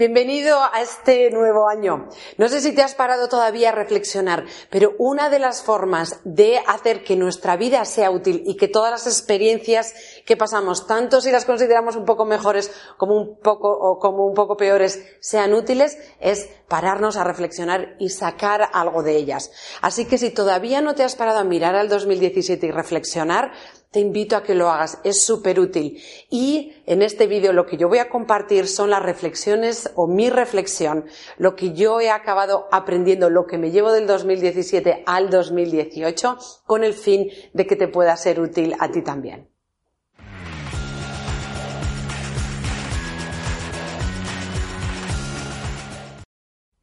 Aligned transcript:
Bienvenido 0.00 0.58
a 0.62 0.80
este 0.80 1.30
nuevo 1.30 1.68
año. 1.68 2.08
No 2.38 2.48
sé 2.48 2.62
si 2.62 2.74
te 2.74 2.80
has 2.80 2.94
parado 2.94 3.28
todavía 3.28 3.68
a 3.68 3.72
reflexionar, 3.72 4.46
pero 4.70 4.94
una 4.96 5.28
de 5.28 5.38
las 5.38 5.62
formas 5.62 6.20
de 6.24 6.58
hacer 6.66 7.04
que 7.04 7.16
nuestra 7.16 7.58
vida 7.58 7.84
sea 7.84 8.10
útil 8.10 8.42
y 8.46 8.56
que 8.56 8.66
todas 8.66 8.90
las 8.90 9.06
experiencias 9.06 9.92
que 10.24 10.38
pasamos, 10.38 10.86
tanto 10.86 11.20
si 11.20 11.30
las 11.30 11.44
consideramos 11.44 11.96
un 11.96 12.06
poco 12.06 12.24
mejores 12.24 12.72
como 12.96 13.14
un 13.14 13.40
poco 13.40 13.68
o 13.68 13.98
como 13.98 14.24
un 14.24 14.32
poco 14.32 14.56
peores, 14.56 15.04
sean 15.20 15.52
útiles, 15.52 15.98
es 16.18 16.48
pararnos 16.66 17.18
a 17.18 17.24
reflexionar 17.24 17.96
y 17.98 18.08
sacar 18.08 18.70
algo 18.72 19.02
de 19.02 19.16
ellas. 19.16 19.50
Así 19.82 20.06
que 20.06 20.16
si 20.16 20.30
todavía 20.30 20.80
no 20.80 20.94
te 20.94 21.04
has 21.04 21.14
parado 21.14 21.40
a 21.40 21.44
mirar 21.44 21.74
al 21.74 21.90
2017 21.90 22.68
y 22.68 22.70
reflexionar, 22.70 23.52
te 23.90 23.98
invito 23.98 24.36
a 24.36 24.44
que 24.44 24.54
lo 24.54 24.70
hagas, 24.70 25.00
es 25.02 25.24
súper 25.24 25.58
útil. 25.58 26.00
Y 26.30 26.74
en 26.86 27.02
este 27.02 27.26
vídeo 27.26 27.52
lo 27.52 27.66
que 27.66 27.76
yo 27.76 27.88
voy 27.88 27.98
a 27.98 28.08
compartir 28.08 28.68
son 28.68 28.88
las 28.90 29.02
reflexiones 29.02 29.90
o 29.96 30.06
mi 30.06 30.30
reflexión, 30.30 31.06
lo 31.38 31.56
que 31.56 31.72
yo 31.72 32.00
he 32.00 32.08
acabado 32.08 32.68
aprendiendo, 32.70 33.30
lo 33.30 33.46
que 33.46 33.58
me 33.58 33.72
llevo 33.72 33.90
del 33.90 34.06
2017 34.06 35.02
al 35.06 35.28
2018, 35.28 36.38
con 36.66 36.84
el 36.84 36.94
fin 36.94 37.30
de 37.52 37.66
que 37.66 37.74
te 37.74 37.88
pueda 37.88 38.16
ser 38.16 38.40
útil 38.40 38.76
a 38.78 38.92
ti 38.92 39.02
también. 39.02 39.48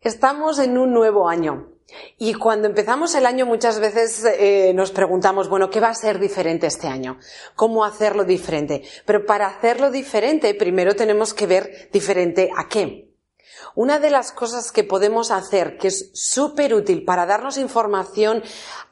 Estamos 0.02 0.60
en 0.60 0.78
un 0.78 0.94
nuevo 0.94 1.30
año. 1.30 1.77
Y 2.18 2.34
cuando 2.34 2.68
empezamos 2.68 3.16
el 3.16 3.26
año 3.26 3.46
muchas 3.46 3.80
veces 3.80 4.26
eh, 4.26 4.74
nos 4.74 4.92
preguntamos, 4.92 5.50
bueno, 5.50 5.70
¿qué 5.70 5.80
va 5.80 5.90
a 5.90 5.96
ser 5.96 6.20
diferente 6.20 6.68
este 6.68 6.88
año? 6.88 7.20
¿Cómo 7.56 7.86
hacerlo 7.86 8.26
diferente? 8.26 8.84
Pero 9.06 9.26
para 9.26 9.48
hacerlo 9.48 9.90
diferente, 9.90 10.54
primero 10.54 10.96
tenemos 10.96 11.34
que 11.34 11.48
ver 11.48 11.90
diferente 11.92 12.50
a 12.56 12.68
qué. 12.68 13.07
Una 13.76 14.00
de 14.00 14.10
las 14.10 14.32
cosas 14.32 14.72
que 14.72 14.84
podemos 14.84 15.32
hacer, 15.32 15.78
que 15.78 15.88
es 15.90 16.10
súper 16.14 16.74
útil 16.74 17.06
para 17.06 17.26
darnos 17.26 17.58
información 17.58 18.44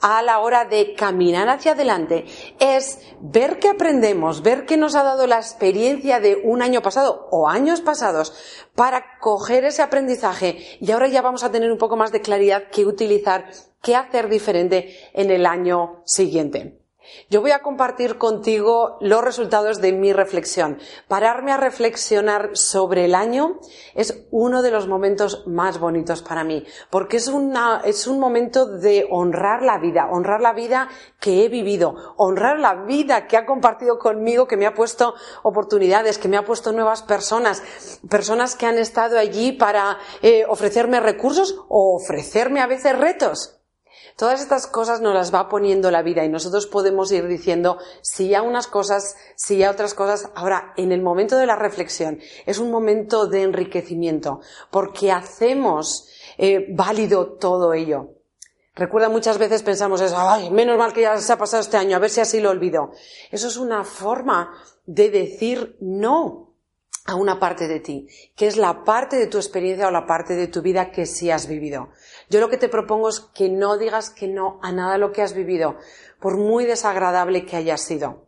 a 0.01 0.21
la 0.21 0.39
hora 0.39 0.65
de 0.65 0.93
caminar 0.93 1.49
hacia 1.49 1.73
adelante, 1.73 2.25
es 2.59 2.99
ver 3.19 3.59
qué 3.59 3.69
aprendemos, 3.69 4.41
ver 4.41 4.65
qué 4.65 4.77
nos 4.77 4.95
ha 4.95 5.03
dado 5.03 5.27
la 5.27 5.37
experiencia 5.37 6.19
de 6.19 6.41
un 6.43 6.61
año 6.61 6.81
pasado 6.81 7.27
o 7.31 7.47
años 7.47 7.81
pasados 7.81 8.33
para 8.75 9.19
coger 9.19 9.65
ese 9.65 9.81
aprendizaje 9.81 10.77
y 10.79 10.91
ahora 10.91 11.07
ya 11.07 11.21
vamos 11.21 11.43
a 11.43 11.51
tener 11.51 11.71
un 11.71 11.77
poco 11.77 11.97
más 11.97 12.11
de 12.11 12.21
claridad 12.21 12.65
qué 12.71 12.85
utilizar, 12.85 13.49
qué 13.81 13.95
hacer 13.95 14.29
diferente 14.29 15.09
en 15.13 15.31
el 15.31 15.45
año 15.45 16.01
siguiente. 16.05 16.84
Yo 17.29 17.41
voy 17.41 17.51
a 17.51 17.61
compartir 17.61 18.17
contigo 18.17 18.97
los 19.01 19.23
resultados 19.23 19.81
de 19.81 19.91
mi 19.91 20.13
reflexión. 20.13 20.79
Pararme 21.07 21.51
a 21.51 21.57
reflexionar 21.57 22.51
sobre 22.53 23.05
el 23.05 23.15
año 23.15 23.59
es 23.93 24.25
uno 24.31 24.61
de 24.61 24.71
los 24.71 24.87
momentos 24.87 25.43
más 25.47 25.79
bonitos 25.79 26.21
para 26.21 26.43
mí, 26.43 26.65
porque 26.89 27.17
es, 27.17 27.27
una, 27.27 27.81
es 27.83 28.07
un 28.07 28.19
momento 28.19 28.65
de 28.65 29.07
honrar 29.09 29.61
la 29.61 29.77
vida, 29.77 30.07
honrar 30.11 30.41
la 30.41 30.53
vida 30.53 30.89
que 31.19 31.45
he 31.45 31.49
vivido, 31.49 31.95
honrar 32.17 32.59
la 32.59 32.85
vida 32.85 33.27
que 33.27 33.37
ha 33.37 33.45
compartido 33.45 33.97
conmigo, 33.97 34.47
que 34.47 34.57
me 34.57 34.65
ha 34.65 34.73
puesto 34.73 35.15
oportunidades, 35.43 36.17
que 36.17 36.27
me 36.27 36.37
ha 36.37 36.45
puesto 36.45 36.71
nuevas 36.71 37.01
personas, 37.03 37.63
personas 38.09 38.55
que 38.55 38.65
han 38.65 38.77
estado 38.77 39.17
allí 39.17 39.51
para 39.51 39.97
eh, 40.21 40.45
ofrecerme 40.47 40.99
recursos 40.99 41.55
o 41.69 41.95
ofrecerme 41.95 42.61
a 42.61 42.67
veces 42.67 42.97
retos. 42.97 43.55
Todas 44.15 44.41
estas 44.41 44.65
cosas 44.65 45.01
nos 45.01 45.13
las 45.13 45.33
va 45.33 45.49
poniendo 45.49 45.91
la 45.91 46.01
vida 46.01 46.23
y 46.23 46.29
nosotros 46.29 46.67
podemos 46.67 47.11
ir 47.11 47.27
diciendo 47.27 47.77
sí 48.01 48.33
a 48.33 48.41
unas 48.41 48.67
cosas, 48.67 49.17
sí 49.35 49.61
a 49.61 49.71
otras 49.71 49.93
cosas. 49.93 50.29
Ahora, 50.35 50.73
en 50.77 50.93
el 50.93 51.01
momento 51.01 51.37
de 51.37 51.45
la 51.45 51.57
reflexión, 51.57 52.19
es 52.45 52.59
un 52.59 52.71
momento 52.71 53.27
de 53.27 53.41
enriquecimiento, 53.41 54.39
porque 54.71 55.11
hacemos 55.11 56.07
eh, 56.37 56.65
válido 56.73 57.33
todo 57.33 57.73
ello. 57.73 58.11
Recuerda, 58.73 59.09
muchas 59.09 59.37
veces 59.37 59.63
pensamos 59.63 59.99
eso, 59.99 60.15
ay, 60.17 60.49
menos 60.49 60.77
mal 60.77 60.93
que 60.93 61.01
ya 61.01 61.17
se 61.17 61.33
ha 61.33 61.37
pasado 61.37 61.61
este 61.61 61.77
año, 61.77 61.97
a 61.97 61.99
ver 61.99 62.09
si 62.09 62.21
así 62.21 62.39
lo 62.39 62.51
olvido. 62.51 62.91
Eso 63.31 63.49
es 63.49 63.57
una 63.57 63.83
forma 63.83 64.53
de 64.85 65.09
decir 65.09 65.77
no 65.81 66.54
a 67.05 67.15
una 67.15 67.39
parte 67.39 67.67
de 67.67 67.79
ti, 67.79 68.07
que 68.35 68.47
es 68.47 68.57
la 68.57 68.83
parte 68.83 69.15
de 69.15 69.27
tu 69.27 69.37
experiencia 69.37 69.87
o 69.87 69.91
la 69.91 70.07
parte 70.07 70.35
de 70.35 70.47
tu 70.47 70.61
vida 70.61 70.91
que 70.91 71.05
sí 71.05 71.29
has 71.29 71.47
vivido. 71.47 71.89
Yo 72.29 72.39
lo 72.39 72.49
que 72.49 72.57
te 72.57 72.67
propongo 72.67 73.09
es 73.09 73.19
que 73.19 73.47
no 73.47 73.77
digas 73.77 74.09
que 74.09 74.27
no 74.27 74.59
a 74.63 74.71
nada 74.71 74.97
lo 74.97 75.11
que 75.11 75.21
has 75.21 75.33
vivido, 75.33 75.77
por 76.19 76.37
muy 76.37 76.65
desagradable 76.65 77.45
que 77.45 77.57
haya 77.57 77.77
sido. 77.77 78.24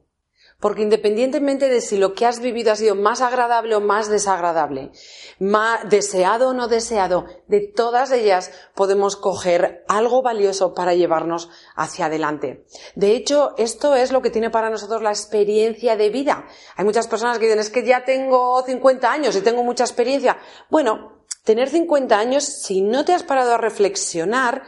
Porque 0.59 0.81
independientemente 0.81 1.69
de 1.69 1.81
si 1.81 1.97
lo 1.97 2.15
que 2.15 2.25
has 2.25 2.39
vivido 2.39 2.71
ha 2.71 2.75
sido 2.75 2.95
más 2.95 3.21
agradable 3.21 3.75
o 3.75 3.79
más 3.79 4.09
desagradable, 4.09 4.91
más 5.39 5.87
deseado 5.87 6.49
o 6.49 6.53
no 6.53 6.67
deseado, 6.67 7.25
de 7.47 7.59
todas 7.59 8.11
ellas 8.11 8.51
podemos 8.73 9.15
coger 9.15 9.85
algo 9.87 10.23
valioso 10.23 10.73
para 10.73 10.95
llevarnos 10.95 11.49
hacia 11.75 12.07
adelante. 12.07 12.65
De 12.95 13.11
hecho, 13.11 13.53
esto 13.57 13.95
es 13.95 14.11
lo 14.11 14.23
que 14.23 14.31
tiene 14.31 14.49
para 14.49 14.71
nosotros 14.71 15.03
la 15.03 15.11
experiencia 15.11 15.95
de 15.95 16.09
vida. 16.09 16.47
Hay 16.75 16.85
muchas 16.85 17.07
personas 17.07 17.37
que 17.37 17.45
dicen, 17.45 17.59
es 17.59 17.69
que 17.69 17.85
ya 17.85 18.03
tengo 18.03 18.63
50 18.63 19.11
años 19.11 19.35
y 19.35 19.41
tengo 19.41 19.61
mucha 19.63 19.83
experiencia. 19.83 20.37
Bueno, 20.71 21.21
tener 21.43 21.69
50 21.69 22.17
años, 22.17 22.43
si 22.43 22.81
no 22.81 23.05
te 23.05 23.13
has 23.13 23.21
parado 23.21 23.53
a 23.53 23.57
reflexionar, 23.57 24.63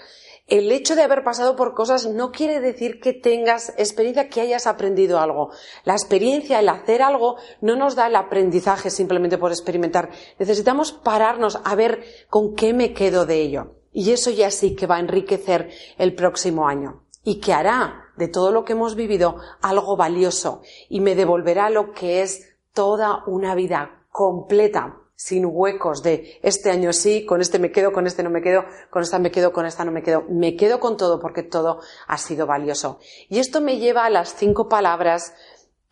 el 0.49 0.71
hecho 0.71 0.95
de 0.95 1.03
haber 1.03 1.23
pasado 1.23 1.55
por 1.55 1.73
cosas 1.73 2.07
no 2.07 2.31
quiere 2.31 2.59
decir 2.59 2.99
que 2.99 3.13
tengas 3.13 3.69
experiencia, 3.77 4.29
que 4.29 4.41
hayas 4.41 4.67
aprendido 4.67 5.19
algo. 5.19 5.51
La 5.83 5.93
experiencia, 5.93 6.59
el 6.59 6.69
hacer 6.69 7.01
algo, 7.01 7.37
no 7.61 7.75
nos 7.75 7.95
da 7.95 8.07
el 8.07 8.15
aprendizaje 8.15 8.89
simplemente 8.89 9.37
por 9.37 9.51
experimentar. 9.51 10.09
Necesitamos 10.39 10.91
pararnos 10.91 11.59
a 11.63 11.75
ver 11.75 12.03
con 12.29 12.55
qué 12.55 12.73
me 12.73 12.93
quedo 12.93 13.25
de 13.25 13.41
ello. 13.41 13.75
Y 13.91 14.11
eso 14.11 14.31
ya 14.31 14.51
sí 14.51 14.75
que 14.75 14.87
va 14.87 14.97
a 14.97 15.01
enriquecer 15.01 15.69
el 15.97 16.15
próximo 16.15 16.67
año. 16.67 17.03
Y 17.23 17.39
que 17.39 17.53
hará 17.53 18.05
de 18.17 18.27
todo 18.27 18.51
lo 18.51 18.65
que 18.65 18.73
hemos 18.73 18.95
vivido 18.95 19.37
algo 19.61 19.97
valioso 19.97 20.61
y 20.89 20.99
me 20.99 21.15
devolverá 21.15 21.69
lo 21.69 21.93
que 21.93 22.21
es 22.21 22.55
toda 22.73 23.23
una 23.27 23.55
vida 23.55 24.05
completa 24.11 24.98
sin 25.19 25.45
huecos 25.45 26.01
de 26.01 26.39
este 26.43 26.71
año 26.71 26.93
sí, 26.93 27.25
con 27.25 27.41
este 27.41 27.59
me 27.59 27.73
quedo, 27.73 27.91
con 27.91 28.07
este 28.07 28.23
no 28.23 28.29
me 28.29 28.41
quedo, 28.41 28.63
con 28.89 29.03
esta 29.03 29.19
me 29.19 29.31
quedo, 29.31 29.51
con 29.51 29.65
esta 29.65 29.83
no 29.83 29.91
me 29.91 30.01
quedo. 30.01 30.23
Me 30.29 30.55
quedo 30.55 30.79
con 30.79 30.95
todo 30.95 31.19
porque 31.19 31.43
todo 31.43 31.81
ha 32.07 32.17
sido 32.17 32.47
valioso. 32.47 32.99
Y 33.27 33.39
esto 33.39 33.59
me 33.59 33.79
lleva 33.79 34.05
a 34.05 34.09
las 34.09 34.33
cinco 34.33 34.69
palabras 34.69 35.33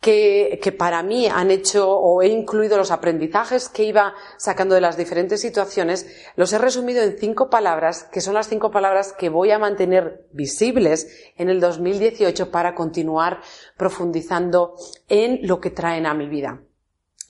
que, 0.00 0.58
que, 0.62 0.72
para 0.72 1.02
mí 1.02 1.26
han 1.26 1.50
hecho 1.50 1.90
o 1.90 2.22
he 2.22 2.28
incluido 2.28 2.78
los 2.78 2.90
aprendizajes 2.90 3.68
que 3.68 3.82
iba 3.82 4.14
sacando 4.38 4.74
de 4.74 4.80
las 4.80 4.96
diferentes 4.96 5.42
situaciones, 5.42 6.06
los 6.36 6.50
he 6.54 6.58
resumido 6.58 7.02
en 7.02 7.18
cinco 7.18 7.50
palabras, 7.50 8.04
que 8.04 8.22
son 8.22 8.32
las 8.32 8.48
cinco 8.48 8.70
palabras 8.70 9.12
que 9.12 9.28
voy 9.28 9.50
a 9.50 9.58
mantener 9.58 10.26
visibles 10.32 11.06
en 11.36 11.50
el 11.50 11.60
2018 11.60 12.50
para 12.50 12.74
continuar 12.74 13.42
profundizando 13.76 14.74
en 15.06 15.46
lo 15.46 15.60
que 15.60 15.70
traen 15.70 16.06
a 16.06 16.14
mi 16.14 16.28
vida. 16.28 16.62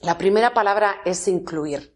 La 0.01 0.17
primera 0.17 0.53
palabra 0.53 1.01
es 1.03 1.27
incluir. 1.27 1.93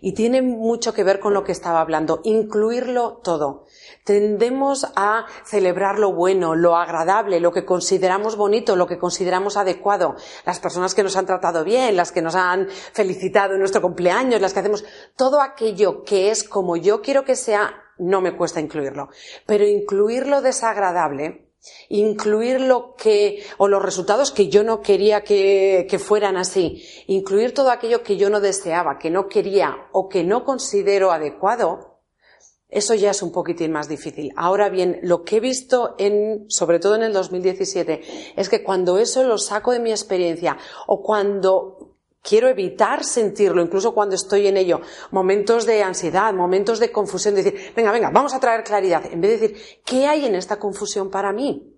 Y 0.00 0.12
tiene 0.14 0.42
mucho 0.42 0.92
que 0.92 1.04
ver 1.04 1.20
con 1.20 1.34
lo 1.34 1.44
que 1.44 1.52
estaba 1.52 1.80
hablando, 1.80 2.20
incluirlo 2.24 3.20
todo. 3.22 3.66
Tendemos 4.04 4.88
a 4.96 5.26
celebrar 5.44 6.00
lo 6.00 6.12
bueno, 6.12 6.56
lo 6.56 6.76
agradable, 6.76 7.38
lo 7.38 7.52
que 7.52 7.64
consideramos 7.64 8.36
bonito, 8.36 8.74
lo 8.74 8.88
que 8.88 8.98
consideramos 8.98 9.56
adecuado, 9.56 10.16
las 10.44 10.58
personas 10.58 10.96
que 10.96 11.04
nos 11.04 11.16
han 11.16 11.26
tratado 11.26 11.62
bien, 11.62 11.96
las 11.96 12.10
que 12.10 12.22
nos 12.22 12.34
han 12.34 12.68
felicitado 12.68 13.54
en 13.54 13.60
nuestro 13.60 13.82
cumpleaños, 13.82 14.40
las 14.40 14.52
que 14.52 14.60
hacemos, 14.60 14.84
todo 15.14 15.40
aquello 15.40 16.02
que 16.02 16.32
es 16.32 16.42
como 16.42 16.76
yo 16.76 17.02
quiero 17.02 17.24
que 17.24 17.36
sea, 17.36 17.72
no 17.98 18.20
me 18.20 18.36
cuesta 18.36 18.60
incluirlo. 18.60 19.10
Pero 19.46 19.64
incluir 19.64 20.26
lo 20.26 20.42
desagradable, 20.42 21.46
incluir 21.88 22.60
lo 22.60 22.94
que 22.94 23.44
o 23.58 23.68
los 23.68 23.82
resultados 23.82 24.30
que 24.30 24.48
yo 24.48 24.64
no 24.64 24.80
quería 24.80 25.22
que, 25.22 25.86
que, 25.88 25.98
fueran 25.98 26.36
así, 26.36 26.84
incluir 27.06 27.54
todo 27.54 27.70
aquello 27.70 28.02
que 28.02 28.16
yo 28.16 28.30
no 28.30 28.40
deseaba, 28.40 28.98
que 28.98 29.10
no 29.10 29.28
quería 29.28 29.88
o 29.92 30.08
que 30.08 30.24
no 30.24 30.44
considero 30.44 31.12
adecuado, 31.12 31.94
eso 32.68 32.94
ya 32.94 33.12
es 33.12 33.22
un 33.22 33.30
poquitín 33.30 33.70
más 33.70 33.88
difícil. 33.88 34.32
Ahora 34.36 34.68
bien, 34.68 34.98
lo 35.02 35.22
que 35.22 35.36
he 35.36 35.40
visto 35.40 35.94
en, 35.96 36.46
sobre 36.48 36.80
todo 36.80 36.96
en 36.96 37.04
el 37.04 37.12
2017, 37.12 38.34
es 38.36 38.48
que 38.48 38.64
cuando 38.64 38.98
eso 38.98 39.22
lo 39.22 39.38
saco 39.38 39.70
de 39.70 39.78
mi 39.78 39.90
experiencia 39.90 40.58
o 40.88 41.00
cuando 41.00 41.93
Quiero 42.26 42.48
evitar 42.48 43.04
sentirlo, 43.04 43.60
incluso 43.60 43.92
cuando 43.92 44.14
estoy 44.14 44.46
en 44.46 44.56
ello. 44.56 44.80
Momentos 45.10 45.66
de 45.66 45.82
ansiedad, 45.82 46.32
momentos 46.32 46.78
de 46.80 46.90
confusión, 46.90 47.34
decir, 47.34 47.54
venga, 47.76 47.92
venga, 47.92 48.08
vamos 48.08 48.32
a 48.32 48.40
traer 48.40 48.64
claridad. 48.64 49.04
En 49.04 49.20
vez 49.20 49.38
de 49.38 49.48
decir, 49.48 49.80
¿qué 49.84 50.06
hay 50.06 50.24
en 50.24 50.34
esta 50.34 50.58
confusión 50.58 51.10
para 51.10 51.34
mí? 51.34 51.70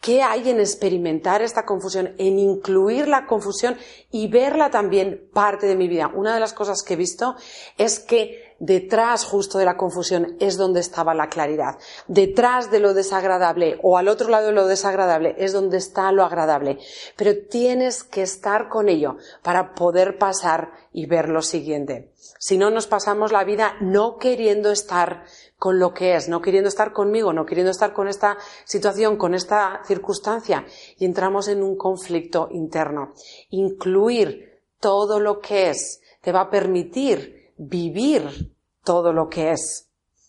¿Qué 0.00 0.22
hay 0.22 0.50
en 0.50 0.58
experimentar 0.58 1.40
esta 1.40 1.64
confusión, 1.64 2.16
en 2.18 2.40
incluir 2.40 3.06
la 3.06 3.26
confusión 3.26 3.76
y 4.10 4.26
verla 4.26 4.72
también 4.72 5.30
parte 5.32 5.66
de 5.66 5.76
mi 5.76 5.86
vida? 5.86 6.10
Una 6.12 6.34
de 6.34 6.40
las 6.40 6.52
cosas 6.52 6.82
que 6.82 6.94
he 6.94 6.96
visto 6.96 7.36
es 7.78 8.00
que 8.00 8.45
detrás 8.58 9.24
justo 9.24 9.58
de 9.58 9.64
la 9.64 9.76
confusión 9.76 10.36
es 10.40 10.56
donde 10.56 10.80
estaba 10.80 11.14
la 11.14 11.28
claridad. 11.28 11.78
Detrás 12.08 12.70
de 12.70 12.80
lo 12.80 12.94
desagradable 12.94 13.78
o 13.82 13.98
al 13.98 14.08
otro 14.08 14.28
lado 14.28 14.46
de 14.46 14.52
lo 14.52 14.66
desagradable 14.66 15.34
es 15.38 15.52
donde 15.52 15.76
está 15.76 16.10
lo 16.12 16.24
agradable. 16.24 16.78
Pero 17.16 17.32
tienes 17.48 18.04
que 18.04 18.22
estar 18.22 18.68
con 18.68 18.88
ello 18.88 19.16
para 19.42 19.74
poder 19.74 20.18
pasar 20.18 20.72
y 20.92 21.06
ver 21.06 21.28
lo 21.28 21.42
siguiente. 21.42 22.12
Si 22.38 22.58
no, 22.58 22.70
nos 22.70 22.86
pasamos 22.86 23.32
la 23.32 23.44
vida 23.44 23.74
no 23.80 24.16
queriendo 24.16 24.70
estar 24.70 25.24
con 25.58 25.78
lo 25.78 25.94
que 25.94 26.16
es, 26.16 26.28
no 26.28 26.40
queriendo 26.40 26.68
estar 26.68 26.92
conmigo, 26.92 27.32
no 27.32 27.46
queriendo 27.46 27.70
estar 27.70 27.92
con 27.92 28.08
esta 28.08 28.36
situación, 28.64 29.16
con 29.16 29.34
esta 29.34 29.80
circunstancia, 29.86 30.66
y 30.98 31.04
entramos 31.04 31.48
en 31.48 31.62
un 31.62 31.76
conflicto 31.76 32.48
interno. 32.50 33.12
Incluir 33.50 34.60
todo 34.80 35.20
lo 35.20 35.40
que 35.40 35.70
es 35.70 36.00
te 36.20 36.32
va 36.32 36.42
a 36.42 36.50
permitir 36.50 37.35
vivir 37.56 38.54
todo 38.84 39.12
lo 39.12 39.28
que 39.28 39.52
es 39.52 39.86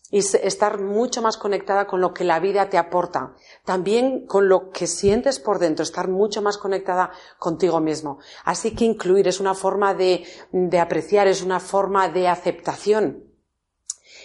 y 0.10 0.20
estar 0.20 0.80
mucho 0.80 1.22
más 1.22 1.38
conectada 1.38 1.86
con 1.86 2.00
lo 2.00 2.14
que 2.14 2.24
la 2.24 2.40
vida 2.40 2.70
te 2.70 2.78
aporta, 2.78 3.34
también 3.66 4.26
con 4.26 4.48
lo 4.48 4.70
que 4.72 4.88
sientes 4.88 5.40
por 5.40 5.60
dentro, 5.60 5.84
estar 5.84 6.08
mucho 6.08 6.42
más 6.42 6.58
conectada 6.58 7.12
contigo 7.38 7.82
mismo. 7.82 8.20
Así 8.46 8.74
que 8.74 8.86
incluir 8.86 9.28
es 9.28 9.40
una 9.40 9.54
forma 9.54 9.94
de, 9.94 10.24
de 10.52 10.80
apreciar, 10.80 11.28
es 11.28 11.44
una 11.44 11.60
forma 11.60 12.08
de 12.08 12.28
aceptación. 12.30 13.26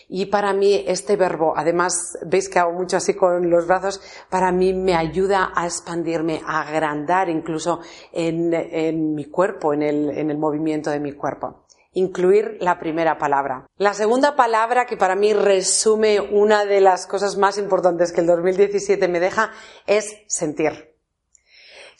Y 0.08 0.26
para 0.26 0.52
mí 0.52 0.84
este 0.86 1.16
verbo, 1.16 1.54
además 1.56 2.18
veis 2.26 2.48
que 2.48 2.58
hago 2.58 2.72
mucho 2.72 2.98
así 2.98 3.14
con 3.14 3.48
los 3.50 3.66
brazos, 3.66 4.00
para 4.30 4.52
mí 4.52 4.74
me 4.74 4.94
ayuda 4.94 5.52
a 5.54 5.64
expandirme, 5.64 6.42
a 6.46 6.60
agrandar 6.60 7.28
incluso 7.28 7.80
en, 8.12 8.52
en 8.52 9.14
mi 9.14 9.24
cuerpo, 9.24 9.72
en 9.72 9.82
el, 9.82 10.10
en 10.10 10.30
el 10.30 10.38
movimiento 10.38 10.90
de 10.90 11.00
mi 11.00 11.12
cuerpo 11.12 11.62
incluir 11.92 12.56
la 12.60 12.78
primera 12.78 13.18
palabra. 13.18 13.66
La 13.76 13.94
segunda 13.94 14.36
palabra 14.36 14.86
que 14.86 14.96
para 14.96 15.16
mí 15.16 15.32
resume 15.32 16.20
una 16.20 16.64
de 16.64 16.80
las 16.80 17.06
cosas 17.06 17.36
más 17.36 17.58
importantes 17.58 18.12
que 18.12 18.20
el 18.20 18.26
2017 18.26 19.08
me 19.08 19.20
deja 19.20 19.50
es 19.86 20.16
sentir. 20.28 20.91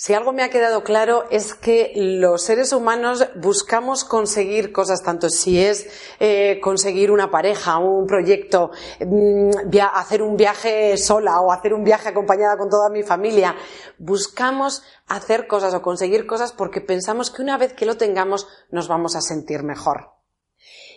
Si 0.04 0.14
algo 0.14 0.32
me 0.32 0.42
ha 0.42 0.50
quedado 0.50 0.82
claro 0.82 1.26
es 1.30 1.54
que 1.54 1.92
los 1.94 2.42
seres 2.42 2.72
humanos 2.72 3.24
buscamos 3.36 4.02
conseguir 4.02 4.72
cosas, 4.72 5.00
tanto 5.04 5.28
si 5.28 5.62
es 5.62 5.86
eh, 6.18 6.58
conseguir 6.60 7.12
una 7.12 7.30
pareja, 7.30 7.78
un 7.78 8.08
proyecto, 8.08 8.72
mm, 8.98 9.50
hacer 9.94 10.22
un 10.22 10.36
viaje 10.36 10.96
sola 10.96 11.40
o 11.40 11.52
hacer 11.52 11.72
un 11.72 11.84
viaje 11.84 12.08
acompañada 12.08 12.58
con 12.58 12.68
toda 12.68 12.90
mi 12.90 13.04
familia. 13.04 13.54
Buscamos 13.96 14.82
hacer 15.06 15.46
cosas 15.46 15.72
o 15.72 15.82
conseguir 15.82 16.26
cosas 16.26 16.50
porque 16.50 16.80
pensamos 16.80 17.30
que 17.30 17.42
una 17.42 17.56
vez 17.56 17.72
que 17.72 17.86
lo 17.86 17.96
tengamos 17.96 18.48
nos 18.72 18.88
vamos 18.88 19.14
a 19.14 19.20
sentir 19.20 19.62
mejor. 19.62 20.14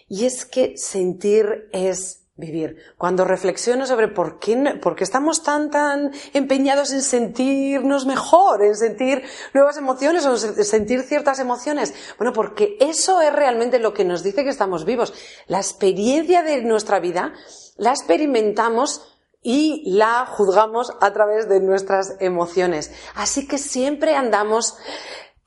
Y 0.07 0.25
es 0.25 0.47
que 0.47 0.77
sentir 0.77 1.69
es 1.71 2.24
vivir. 2.37 2.77
Cuando 2.97 3.23
reflexiono 3.23 3.85
sobre 3.85 4.09
por 4.09 4.39
qué, 4.39 4.77
por 4.81 4.95
qué 4.95 5.05
estamos 5.05 5.41
tan, 5.43 5.69
tan 5.69 6.11
empeñados 6.33 6.91
en 6.91 7.01
sentirnos 7.01 8.05
mejor, 8.05 8.63
en 8.63 8.75
sentir 8.75 9.23
nuevas 9.53 9.77
emociones 9.77 10.25
o 10.25 10.33
en 10.33 10.65
sentir 10.65 11.03
ciertas 11.03 11.39
emociones, 11.39 11.93
bueno, 12.17 12.33
porque 12.33 12.77
eso 12.81 13.21
es 13.21 13.33
realmente 13.33 13.79
lo 13.79 13.93
que 13.93 14.03
nos 14.03 14.21
dice 14.21 14.43
que 14.43 14.49
estamos 14.49 14.83
vivos. 14.83 15.13
La 15.47 15.57
experiencia 15.57 16.43
de 16.43 16.61
nuestra 16.61 16.99
vida 16.99 17.33
la 17.77 17.91
experimentamos 17.91 19.15
y 19.41 19.83
la 19.85 20.25
juzgamos 20.25 20.91
a 21.01 21.13
través 21.13 21.47
de 21.47 21.59
nuestras 21.59 22.15
emociones. 22.19 22.91
Así 23.13 23.47
que 23.47 23.57
siempre 23.57 24.15
andamos 24.15 24.75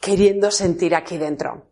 queriendo 0.01 0.51
sentir 0.51 0.95
aquí 0.95 1.19
dentro. 1.19 1.68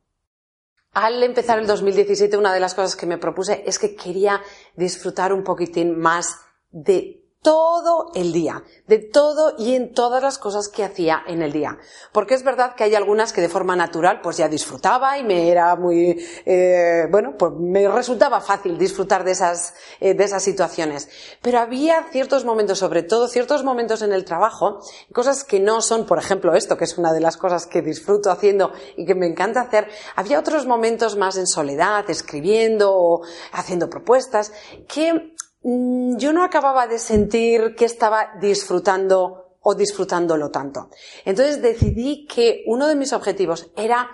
Al 0.97 1.23
empezar 1.23 1.59
el 1.59 1.67
2017, 1.67 2.39
una 2.39 2.55
de 2.55 2.59
las 2.59 2.73
cosas 2.73 2.97
que 2.97 3.05
me 3.05 3.19
propuse 3.19 3.63
es 3.67 3.79
que 3.79 3.95
quería 3.95 4.41
disfrutar 4.77 5.31
un 5.35 5.45
poquitín 5.45 5.99
más 6.01 6.39
de 6.71 7.26
todo 7.47 8.11
el 8.17 8.33
día, 8.33 8.65
de 8.89 8.99
todo 8.99 9.55
y 9.57 9.77
en 9.77 9.95
todas 9.95 10.21
las 10.21 10.37
cosas 10.37 10.69
que 10.69 10.83
hacía 10.83 11.23
en 11.29 11.43
el 11.43 11.53
día. 11.53 11.79
Porque 12.11 12.35
es 12.35 12.43
verdad 12.43 12.75
que 12.75 12.83
hay 12.83 12.97
algunas 12.97 13.33
que 13.33 13.41
de 13.41 13.49
forma 13.49 13.77
natural 13.77 14.21
pues 14.21 14.39
ya 14.39 14.49
disfrutaba 14.49 15.17
y 15.17 15.23
me 15.23 15.49
era 15.49 15.77
muy, 15.77 16.21
eh, 16.45 17.07
bueno, 17.09 17.37
pues 17.39 17.53
me 17.57 17.87
resultaba 17.87 18.41
fácil 18.41 18.77
disfrutar 18.77 19.23
de 19.23 19.31
esas, 19.31 19.75
eh, 20.01 20.15
de 20.15 20.25
esas 20.25 20.43
situaciones. 20.43 21.09
Pero 21.41 21.61
había 21.61 22.09
ciertos 22.11 22.45
momentos, 22.45 22.81
sobre 22.81 23.05
todo 23.05 23.29
ciertos 23.29 23.63
momentos 23.63 24.03
en 24.03 24.13
el 24.13 24.25
trabajo, 24.25 24.81
cosas 25.13 25.45
que 25.45 25.61
no 25.61 25.83
son, 25.83 26.05
por 26.05 26.19
ejemplo, 26.19 26.53
esto, 26.53 26.77
que 26.77 26.83
es 26.83 26.99
una 26.99 27.13
de 27.13 27.21
las 27.21 27.37
cosas 27.37 27.69
que 27.69 27.81
disfruto 27.81 28.33
haciendo 28.33 28.73
y 28.97 29.07
que 29.07 29.15
me 29.15 29.29
encanta 29.29 29.61
hacer. 29.61 29.87
Había 30.17 30.41
otros 30.41 30.67
momentos 30.67 31.17
más 31.17 31.37
en 31.37 31.47
soledad, 31.47 32.11
escribiendo 32.11 32.93
o 32.93 33.23
haciendo 33.53 33.89
propuestas, 33.89 34.53
que 34.89 35.36
yo 35.69 36.33
no 36.33 36.45
acababa 36.45 36.87
de 36.87 37.01
sentir 37.01 37.75
que 37.75 37.87
estaba 37.87 38.35
disfrutando 38.41 39.59
o 39.61 39.75
disfrutándolo 39.75 40.51
tanto. 40.53 40.91
Entonces 41.25 41.61
decidí 41.61 42.25
que 42.27 42.63
uno 42.67 42.87
de 42.87 42.95
mis 42.95 43.13
objetivos 43.13 43.69
era 43.77 44.09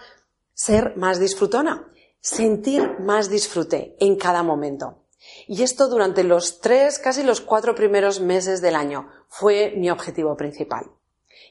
ser 0.54 0.96
más 0.96 1.20
disfrutona, 1.20 1.92
sentir 2.20 2.98
más 3.00 3.28
disfrute 3.28 3.96
en 4.00 4.16
cada 4.16 4.42
momento. 4.42 5.04
Y 5.46 5.62
esto 5.62 5.88
durante 5.88 6.24
los 6.24 6.60
tres, 6.60 6.98
casi 6.98 7.22
los 7.22 7.42
cuatro 7.42 7.74
primeros 7.74 8.20
meses 8.20 8.62
del 8.62 8.74
año 8.74 9.08
fue 9.28 9.74
mi 9.76 9.90
objetivo 9.90 10.34
principal. 10.36 10.90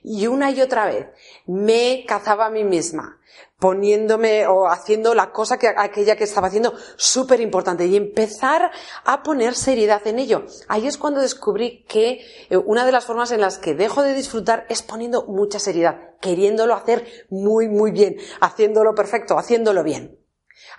Y 0.04 0.28
una 0.28 0.52
y 0.52 0.62
otra 0.62 0.86
vez 0.86 1.08
me 1.46 2.06
cazaba 2.08 2.48
a 2.48 2.50
mí 2.50 2.64
misma 2.64 3.22
poniéndome 3.62 4.48
o 4.48 4.68
haciendo 4.68 5.14
la 5.14 5.32
cosa 5.32 5.60
que 5.60 5.68
aquella 5.68 6.16
que 6.16 6.24
estaba 6.24 6.48
haciendo 6.48 6.74
súper 6.96 7.40
importante 7.42 7.86
y 7.86 7.96
empezar 7.96 8.72
a 9.06 9.22
poner 9.22 9.54
seriedad 9.54 10.06
en 10.08 10.18
ello. 10.18 10.46
Ahí 10.68 10.88
es 10.88 10.98
cuando 10.98 11.22
descubrí 11.22 11.86
que 11.88 12.22
eh, 12.50 12.58
una 12.58 12.86
de 12.88 12.92
las 12.92 13.06
formas 13.06 13.32
en 13.32 13.40
las 13.40 13.60
que 13.60 13.76
dejo 13.76 14.02
de 14.02 14.16
disfrutar 14.16 14.66
es 14.68 14.82
poniendo 14.82 15.28
mucha 15.28 15.60
seriedad, 15.60 16.16
queriéndolo 16.20 16.74
hacer 16.74 17.06
muy, 17.30 17.70
muy 17.70 17.92
bien, 17.92 18.18
haciéndolo 18.42 18.96
perfecto, 18.96 19.38
haciéndolo 19.38 19.84
bien. 19.84 20.18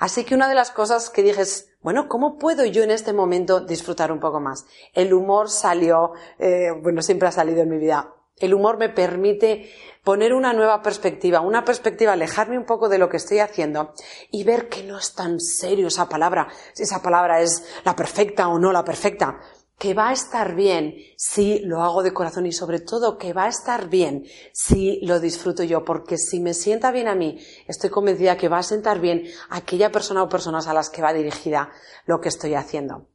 Así 0.00 0.24
que 0.24 0.34
una 0.34 0.48
de 0.48 0.56
las 0.56 0.72
cosas 0.72 1.08
que 1.08 1.22
dije 1.22 1.42
es, 1.42 1.70
bueno, 1.82 2.08
¿cómo 2.08 2.36
puedo 2.36 2.64
yo 2.64 2.82
en 2.82 2.90
este 2.90 3.12
momento 3.12 3.60
disfrutar 3.60 4.10
un 4.10 4.18
poco 4.18 4.40
más? 4.40 4.66
El 4.92 5.14
humor 5.14 5.48
salió, 5.50 6.14
eh, 6.40 6.72
bueno, 6.82 7.00
siempre 7.02 7.28
ha 7.28 7.32
salido 7.32 7.62
en 7.62 7.68
mi 7.68 7.78
vida 7.78 8.12
el 8.46 8.54
humor 8.54 8.78
me 8.78 8.88
permite 8.88 9.70
poner 10.04 10.34
una 10.34 10.52
nueva 10.52 10.82
perspectiva, 10.82 11.40
una 11.40 11.64
perspectiva, 11.64 12.12
alejarme 12.12 12.58
un 12.58 12.66
poco 12.66 12.88
de 12.88 12.98
lo 12.98 13.08
que 13.08 13.16
estoy 13.16 13.38
haciendo 13.38 13.94
y 14.30 14.44
ver 14.44 14.68
que 14.68 14.82
no 14.82 14.98
es 14.98 15.14
tan 15.14 15.40
serio 15.40 15.86
esa 15.86 16.08
palabra, 16.08 16.48
si 16.72 16.82
esa 16.82 17.02
palabra 17.02 17.40
es 17.40 17.64
la 17.84 17.94
perfecta 17.94 18.48
o 18.48 18.58
no 18.58 18.72
la 18.72 18.84
perfecta, 18.84 19.38
que 19.78 19.94
va 19.94 20.10
a 20.10 20.12
estar 20.12 20.54
bien 20.54 20.94
si 21.16 21.58
lo 21.60 21.82
hago 21.82 22.02
de 22.02 22.12
corazón 22.12 22.46
y 22.46 22.52
sobre 22.52 22.78
todo 22.78 23.18
que 23.18 23.32
va 23.32 23.44
a 23.44 23.48
estar 23.48 23.88
bien 23.88 24.24
si 24.52 25.00
lo 25.04 25.18
disfruto 25.18 25.64
yo, 25.64 25.84
porque 25.84 26.18
si 26.18 26.40
me 26.40 26.54
sienta 26.54 26.92
bien 26.92 27.08
a 27.08 27.14
mí, 27.14 27.40
estoy 27.66 27.90
convencida 27.90 28.36
que 28.36 28.48
va 28.48 28.58
a 28.58 28.62
sentar 28.62 29.00
bien 29.00 29.24
a 29.50 29.56
aquella 29.56 29.90
persona 29.90 30.22
o 30.22 30.28
personas 30.28 30.66
a 30.68 30.74
las 30.74 30.90
que 30.90 31.02
va 31.02 31.12
dirigida 31.12 31.70
lo 32.06 32.20
que 32.20 32.28
estoy 32.28 32.54
haciendo. 32.54 33.08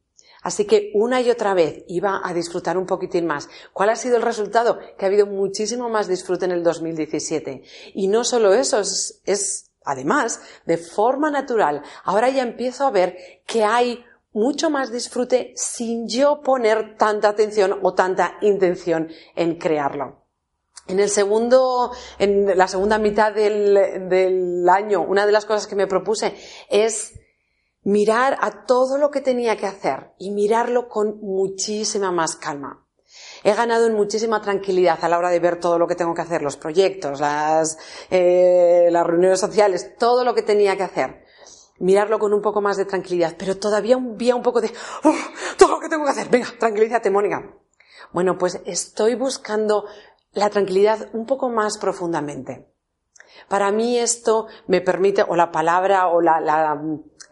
Así 0.47 0.63
que 0.63 0.91
una 0.93 1.19
y 1.19 1.29
otra 1.29 1.53
vez 1.53 1.83
iba 1.89 2.21
a 2.23 2.33
disfrutar 2.33 2.77
un 2.77 2.85
poquitín 2.85 3.27
más. 3.27 3.49
¿Cuál 3.73 3.89
ha 3.89 3.97
sido 3.97 4.15
el 4.15 4.21
resultado? 4.21 4.79
Que 4.97 5.03
ha 5.03 5.09
habido 5.09 5.25
muchísimo 5.25 5.89
más 5.89 6.07
disfrute 6.07 6.45
en 6.45 6.53
el 6.53 6.63
2017. 6.63 7.63
Y 7.95 8.07
no 8.07 8.23
solo 8.23 8.53
eso, 8.53 8.79
es, 8.79 9.21
es 9.25 9.73
además, 9.83 10.39
de 10.65 10.77
forma 10.77 11.29
natural, 11.31 11.83
ahora 12.05 12.29
ya 12.29 12.43
empiezo 12.43 12.87
a 12.87 12.91
ver 12.91 13.17
que 13.45 13.65
hay 13.65 14.05
mucho 14.31 14.69
más 14.69 14.89
disfrute 14.89 15.51
sin 15.57 16.07
yo 16.07 16.39
poner 16.39 16.95
tanta 16.95 17.27
atención 17.27 17.79
o 17.83 17.93
tanta 17.93 18.37
intención 18.39 19.09
en 19.35 19.57
crearlo. 19.57 20.27
En 20.87 21.01
el 21.01 21.09
segundo, 21.09 21.91
en 22.19 22.57
la 22.57 22.69
segunda 22.69 22.99
mitad 22.99 23.33
del, 23.33 24.07
del 24.07 24.69
año, 24.69 25.01
una 25.01 25.25
de 25.25 25.33
las 25.33 25.43
cosas 25.43 25.67
que 25.67 25.75
me 25.75 25.87
propuse 25.87 26.33
es 26.69 27.19
mirar 27.87 28.37
a 28.41 28.65
todo 28.65 28.97
lo 28.97 29.11
que 29.11 29.21
tenía 29.21 29.55
que 29.55 29.65
hacer 29.65 30.11
y 30.17 30.31
mirarlo 30.31 30.89
con 30.89 31.21
muchísima 31.21 32.11
más 32.11 32.35
calma. 32.35 32.85
He 33.45 33.53
ganado 33.53 33.87
en 33.87 33.93
muchísima 33.93 34.41
tranquilidad 34.41 34.99
a 35.01 35.07
la 35.07 35.17
hora 35.17 35.29
de 35.29 35.39
ver 35.39 35.57
todo 35.57 35.79
lo 35.79 35.87
que 35.87 35.95
tengo 35.95 36.13
que 36.13 36.21
hacer, 36.21 36.41
los 36.41 36.57
proyectos, 36.57 37.21
las, 37.21 37.77
eh, 38.09 38.89
las 38.91 39.07
reuniones 39.07 39.39
sociales, 39.39 39.95
todo 39.97 40.25
lo 40.25 40.35
que 40.35 40.41
tenía 40.41 40.75
que 40.75 40.83
hacer. 40.83 41.23
Mirarlo 41.79 42.19
con 42.19 42.33
un 42.33 42.41
poco 42.41 42.59
más 42.59 42.75
de 42.75 42.83
tranquilidad, 42.83 43.35
pero 43.39 43.55
todavía 43.55 43.95
había 43.95 44.35
un 44.35 44.43
poco 44.43 44.59
de, 44.59 44.69
oh, 45.05 45.15
todo 45.57 45.75
lo 45.75 45.79
que 45.79 45.87
tengo 45.87 46.03
que 46.03 46.11
hacer, 46.11 46.27
venga, 46.27 46.47
tranquilízate, 46.59 47.09
Mónica. 47.09 47.55
Bueno, 48.11 48.37
pues 48.37 48.59
estoy 48.65 49.15
buscando 49.15 49.85
la 50.33 50.49
tranquilidad 50.49 51.07
un 51.13 51.25
poco 51.25 51.47
más 51.49 51.77
profundamente. 51.77 52.67
Para 53.47 53.71
mí 53.71 53.97
esto 53.97 54.47
me 54.67 54.81
permite, 54.81 55.23
o 55.25 55.37
la 55.37 55.51
palabra, 55.51 56.07
o 56.07 56.21
la, 56.21 56.81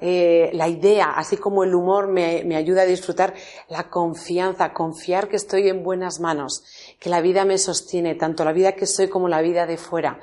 eh, 0.02 0.50
la 0.54 0.68
idea, 0.68 1.12
así 1.12 1.38
como 1.38 1.64
el 1.64 1.74
humor 1.74 2.08
me, 2.08 2.44
me 2.46 2.56
ayuda 2.56 2.82
a 2.82 2.86
disfrutar, 2.86 3.34
la 3.70 3.90
confianza, 3.90 4.74
confiar 4.74 5.30
que 5.30 5.36
estoy 5.36 5.70
en 5.70 5.84
buenas 5.84 6.20
manos, 6.20 6.64
que 7.00 7.10
la 7.10 7.22
vida 7.22 7.46
me 7.46 7.58
sostiene, 7.58 8.16
tanto 8.16 8.44
la 8.44 8.52
vida 8.52 8.74
que 8.74 8.88
soy 8.88 9.08
como 9.08 9.30
la 9.30 9.42
vida 9.42 9.66
de 9.66 9.78
fuera, 9.78 10.20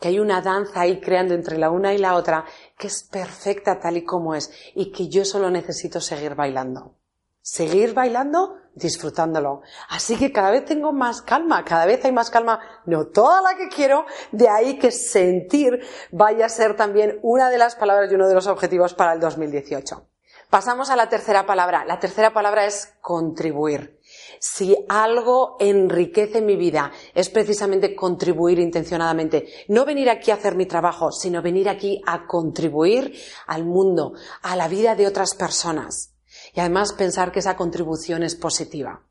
que 0.00 0.08
hay 0.08 0.18
una 0.18 0.42
danza 0.42 0.80
ahí 0.80 1.00
creando 1.00 1.34
entre 1.34 1.58
la 1.58 1.70
una 1.70 1.94
y 1.94 1.98
la 1.98 2.14
otra 2.14 2.44
que 2.78 2.86
es 2.86 3.02
perfecta 3.02 3.80
tal 3.80 3.96
y 3.96 4.04
como 4.04 4.34
es 4.34 4.50
y 4.74 4.92
que 4.92 5.08
yo 5.08 5.24
solo 5.24 5.50
necesito 5.50 6.00
seguir 6.00 6.34
bailando. 6.34 6.94
Seguir 7.40 7.94
bailando, 7.94 8.56
disfrutándolo. 8.76 9.62
Así 9.88 10.16
que 10.16 10.30
cada 10.30 10.50
vez 10.50 10.64
tengo 10.64 10.92
más 10.92 11.22
calma, 11.22 11.64
cada 11.64 11.86
vez 11.86 12.04
hay 12.04 12.12
más 12.12 12.30
calma, 12.30 12.60
no 12.84 13.06
toda 13.06 13.42
la 13.42 13.56
que 13.56 13.68
quiero, 13.68 14.06
de 14.30 14.48
ahí 14.48 14.78
que 14.78 14.92
sentir 14.92 15.80
vaya 16.12 16.46
a 16.46 16.50
ser 16.50 16.76
también 16.76 17.18
una 17.22 17.50
de 17.50 17.58
las 17.58 17.74
palabras 17.74 18.12
y 18.12 18.14
uno 18.14 18.28
de 18.28 18.34
los 18.34 18.46
objetivos 18.46 18.94
para 18.94 19.14
el 19.14 19.20
2018. 19.20 20.06
Pasamos 20.50 20.90
a 20.90 20.96
la 20.96 21.08
tercera 21.08 21.44
palabra. 21.44 21.84
La 21.84 21.98
tercera 21.98 22.32
palabra 22.32 22.66
es 22.66 22.94
contribuir. 23.00 23.98
Si 24.38 24.76
algo 24.88 25.56
enriquece 25.58 26.40
mi 26.40 26.54
vida 26.54 26.92
es 27.14 27.30
precisamente 27.30 27.96
contribuir 27.96 28.60
intencionadamente. 28.60 29.48
No 29.68 29.84
venir 29.84 30.08
aquí 30.08 30.30
a 30.30 30.34
hacer 30.34 30.54
mi 30.54 30.66
trabajo, 30.66 31.10
sino 31.10 31.42
venir 31.42 31.68
aquí 31.68 32.00
a 32.06 32.26
contribuir 32.26 33.12
al 33.48 33.64
mundo, 33.64 34.12
a 34.42 34.54
la 34.54 34.68
vida 34.68 34.94
de 34.94 35.08
otras 35.08 35.34
personas. 35.34 36.15
Y 36.56 36.60
además 36.60 36.94
pensar 36.94 37.32
que 37.32 37.40
esa 37.40 37.54
contribución 37.54 38.22
es 38.22 38.34
positiva. 38.34 39.02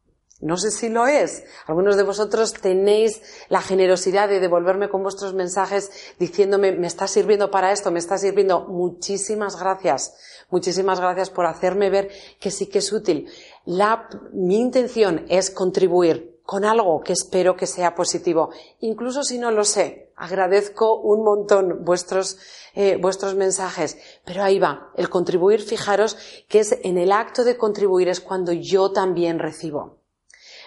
No 0.41 0.57
sé 0.57 0.71
si 0.71 0.89
lo 0.89 1.07
es. 1.07 1.43
Algunos 1.67 1.95
de 1.95 2.03
vosotros 2.03 2.53
tenéis 2.53 3.21
la 3.49 3.61
generosidad 3.61 4.27
de 4.27 4.39
devolverme 4.39 4.89
con 4.89 5.03
vuestros 5.03 5.33
mensajes 5.33 5.91
diciéndome, 6.19 6.73
me 6.73 6.87
está 6.87 7.07
sirviendo 7.07 7.51
para 7.51 7.71
esto, 7.71 7.91
me 7.91 7.99
está 7.99 8.17
sirviendo. 8.17 8.67
Muchísimas 8.67 9.57
gracias. 9.59 10.15
Muchísimas 10.49 10.99
gracias 10.99 11.29
por 11.29 11.45
hacerme 11.45 11.89
ver 11.89 12.09
que 12.39 12.51
sí 12.51 12.65
que 12.65 12.79
es 12.79 12.91
útil. 12.91 13.29
La, 13.63 14.09
mi 14.33 14.59
intención 14.59 15.25
es 15.29 15.51
contribuir 15.51 16.34
con 16.45 16.63
algo 16.63 17.01
que 17.01 17.13
espero 17.13 17.55
que 17.55 17.67
sea 17.67 17.95
positivo. 17.95 18.51
Incluso 18.79 19.23
si 19.23 19.37
no 19.37 19.51
lo 19.51 19.65
sé, 19.65 20.11
agradezco 20.15 20.99
un 20.99 21.23
montón 21.23 21.83
vuestros, 21.83 22.37
eh, 22.75 22.97
vuestros 22.97 23.35
mensajes. 23.35 23.97
Pero 24.23 24.43
ahí 24.43 24.59
va. 24.59 24.91
El 24.95 25.09
contribuir, 25.09 25.61
fijaros 25.61 26.17
que 26.47 26.59
es 26.59 26.77
en 26.83 26.97
el 26.97 27.11
acto 27.11 27.43
de 27.43 27.57
contribuir 27.57 28.09
es 28.09 28.21
cuando 28.21 28.51
yo 28.51 28.91
también 28.91 29.39
recibo 29.39 29.97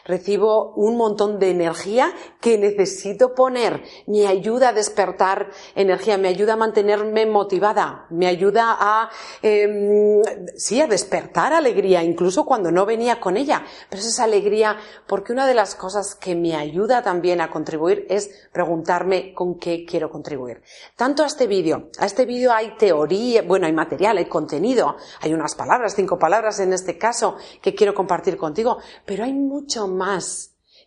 recibo 0.09 0.73
un 0.75 0.97
montón 0.97 1.39
de 1.39 1.51
energía 1.51 2.13
que 2.41 2.59
necesito 2.59 3.35
poner, 3.35 3.83
me 4.07 4.27
ayuda 4.27 4.71
a 4.71 4.73
despertar 4.73 5.51
energía, 5.75 6.19
me 6.19 6.29
ayuda 6.29 6.55
a 6.55 6.57
mantenerme 6.57 7.27
motivada, 7.27 8.07
me 8.11 8.27
ayuda 8.27 8.77
a, 8.81 9.11
eh, 9.43 10.23
sí, 10.57 10.81
a 10.81 10.87
despertar 10.87 11.53
alegría, 11.53 12.03
incluso 12.03 12.45
cuando 12.45 12.73
no 12.73 12.87
venía 12.87 13.21
con 13.21 13.37
ella. 13.37 13.63
Pero 13.91 14.01
es 14.01 14.09
esa 14.09 14.25
alegría, 14.25 14.77
porque 15.07 15.33
una 15.33 15.47
de 15.47 15.55
las 15.55 15.75
cosas 15.75 16.15
que 16.15 16.35
me 16.35 16.57
ayuda 16.57 17.03
también 17.03 17.41
a 17.41 17.51
contribuir 17.51 18.07
es 18.09 18.49
preguntarme 18.53 19.35
con 19.35 19.59
qué 19.59 19.85
quiero 19.85 20.11
contribuir. 20.11 20.63
Tanto 20.97 21.23
a 21.23 21.27
este 21.27 21.47
vídeo, 21.47 21.91
a 21.99 22.07
este 22.07 22.25
vídeo 22.25 22.53
hay 22.53 22.77
teoría, 22.77 23.43
bueno, 23.43 23.67
hay 23.67 23.73
material, 23.73 24.17
hay 24.17 24.27
contenido, 24.27 24.97
hay 25.21 25.35
unas 25.35 25.55
palabras, 25.55 25.95
cinco 25.95 26.19
palabras 26.19 26.61
en 26.61 26.73
este 26.73 26.97
caso 26.97 27.37
que 27.61 27.75
quiero 27.75 27.95
compartir 27.95 28.37
contigo, 28.37 28.79
pero 29.05 29.25
hay 29.25 29.33
mucho 29.33 29.87
más, 29.87 29.98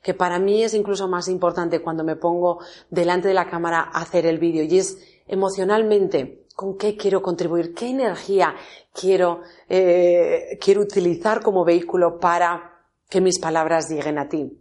que 0.01 0.13
para 0.13 0.39
mí 0.39 0.63
es 0.63 0.73
incluso 0.73 1.07
más 1.07 1.27
importante 1.27 1.81
cuando 1.81 2.03
me 2.03 2.15
pongo 2.15 2.59
delante 2.89 3.27
de 3.27 3.33
la 3.33 3.49
cámara 3.49 3.81
a 3.81 4.01
hacer 4.01 4.25
el 4.25 4.39
vídeo 4.39 4.63
y 4.63 4.79
es 4.79 4.97
emocionalmente 5.27 6.45
con 6.55 6.77
qué 6.77 6.97
quiero 6.97 7.21
contribuir, 7.21 7.73
qué 7.73 7.89
energía 7.89 8.55
quiero, 8.93 9.41
eh, 9.69 10.57
quiero 10.59 10.81
utilizar 10.81 11.41
como 11.41 11.63
vehículo 11.63 12.19
para 12.19 12.85
que 13.09 13.21
mis 13.21 13.39
palabras 13.39 13.89
lleguen 13.89 14.17
a 14.17 14.27
ti. 14.27 14.57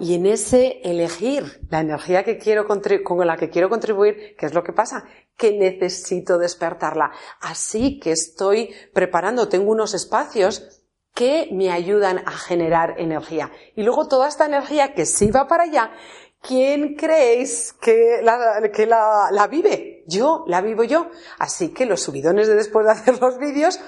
Y 0.00 0.14
en 0.14 0.26
ese 0.26 0.80
elegir 0.82 1.60
la 1.70 1.80
energía 1.80 2.24
que 2.24 2.38
quiero 2.38 2.66
con 2.66 3.26
la 3.26 3.36
que 3.36 3.50
quiero 3.50 3.68
contribuir, 3.68 4.34
¿qué 4.36 4.46
es 4.46 4.54
lo 4.54 4.62
que 4.62 4.72
pasa? 4.72 5.04
Que 5.36 5.52
necesito 5.56 6.38
despertarla. 6.38 7.12
Así 7.40 7.98
que 7.98 8.12
estoy 8.12 8.70
preparando, 8.92 9.48
tengo 9.48 9.70
unos 9.70 9.94
espacios 9.94 10.83
que 11.14 11.48
me 11.52 11.70
ayudan 11.70 12.18
a 12.26 12.32
generar 12.32 12.96
energía. 12.98 13.50
Y 13.76 13.82
luego 13.82 14.08
toda 14.08 14.28
esta 14.28 14.46
energía 14.46 14.94
que 14.94 15.06
sí 15.06 15.30
va 15.30 15.46
para 15.46 15.62
allá, 15.62 15.92
¿quién 16.40 16.96
creéis 16.96 17.72
que 17.80 18.20
la, 18.22 18.68
que 18.72 18.86
la, 18.86 19.28
la 19.30 19.46
vive? 19.46 20.04
Yo, 20.06 20.44
la 20.48 20.60
vivo 20.60 20.82
yo. 20.82 21.10
Así 21.38 21.72
que 21.72 21.86
los 21.86 22.02
subidones 22.02 22.48
de 22.48 22.56
después 22.56 22.84
de 22.84 22.92
hacer 22.92 23.20
los 23.20 23.38
vídeos, 23.38 23.78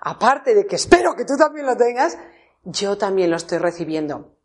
aparte 0.00 0.54
de 0.54 0.66
que 0.66 0.76
espero 0.76 1.16
que 1.16 1.24
tú 1.24 1.36
también 1.36 1.66
lo 1.66 1.76
tengas, 1.76 2.16
yo 2.62 2.96
también 2.96 3.30
lo 3.30 3.36
estoy 3.36 3.58
recibiendo. 3.58 4.36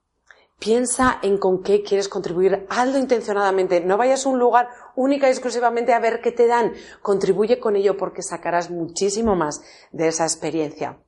Piensa 0.59 1.19
en 1.23 1.39
con 1.39 1.63
qué 1.63 1.81
quieres 1.81 2.07
contribuir, 2.07 2.67
hazlo 2.69 2.99
intencionadamente, 2.99 3.81
no 3.81 3.97
vayas 3.97 4.25
a 4.25 4.29
un 4.29 4.37
lugar 4.37 4.69
única 4.95 5.27
y 5.27 5.31
exclusivamente 5.31 5.93
a 5.93 5.99
ver 5.99 6.21
qué 6.21 6.31
te 6.31 6.45
dan, 6.45 6.73
contribuye 7.01 7.59
con 7.59 7.75
ello 7.75 7.97
porque 7.97 8.21
sacarás 8.21 8.69
muchísimo 8.69 9.35
más 9.35 9.63
de 9.91 10.07
esa 10.07 10.23
experiencia. 10.23 10.99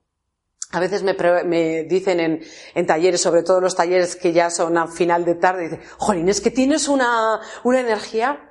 A 0.73 0.79
veces 0.79 1.03
me, 1.03 1.83
dicen 1.83 2.19
en, 2.19 2.41
en, 2.73 2.87
talleres, 2.87 3.21
sobre 3.21 3.43
todo 3.43 3.61
los 3.61 3.75
talleres 3.75 4.15
que 4.15 4.33
ya 4.33 4.49
son 4.49 4.75
a 4.75 4.87
final 4.87 5.23
de 5.23 5.35
tarde, 5.35 5.65
dicen, 5.65 5.81
Jolín, 5.99 6.29
es 6.29 6.41
que 6.41 6.49
tienes 6.49 6.87
una, 6.87 7.39
una 7.63 7.79
energía. 7.79 8.49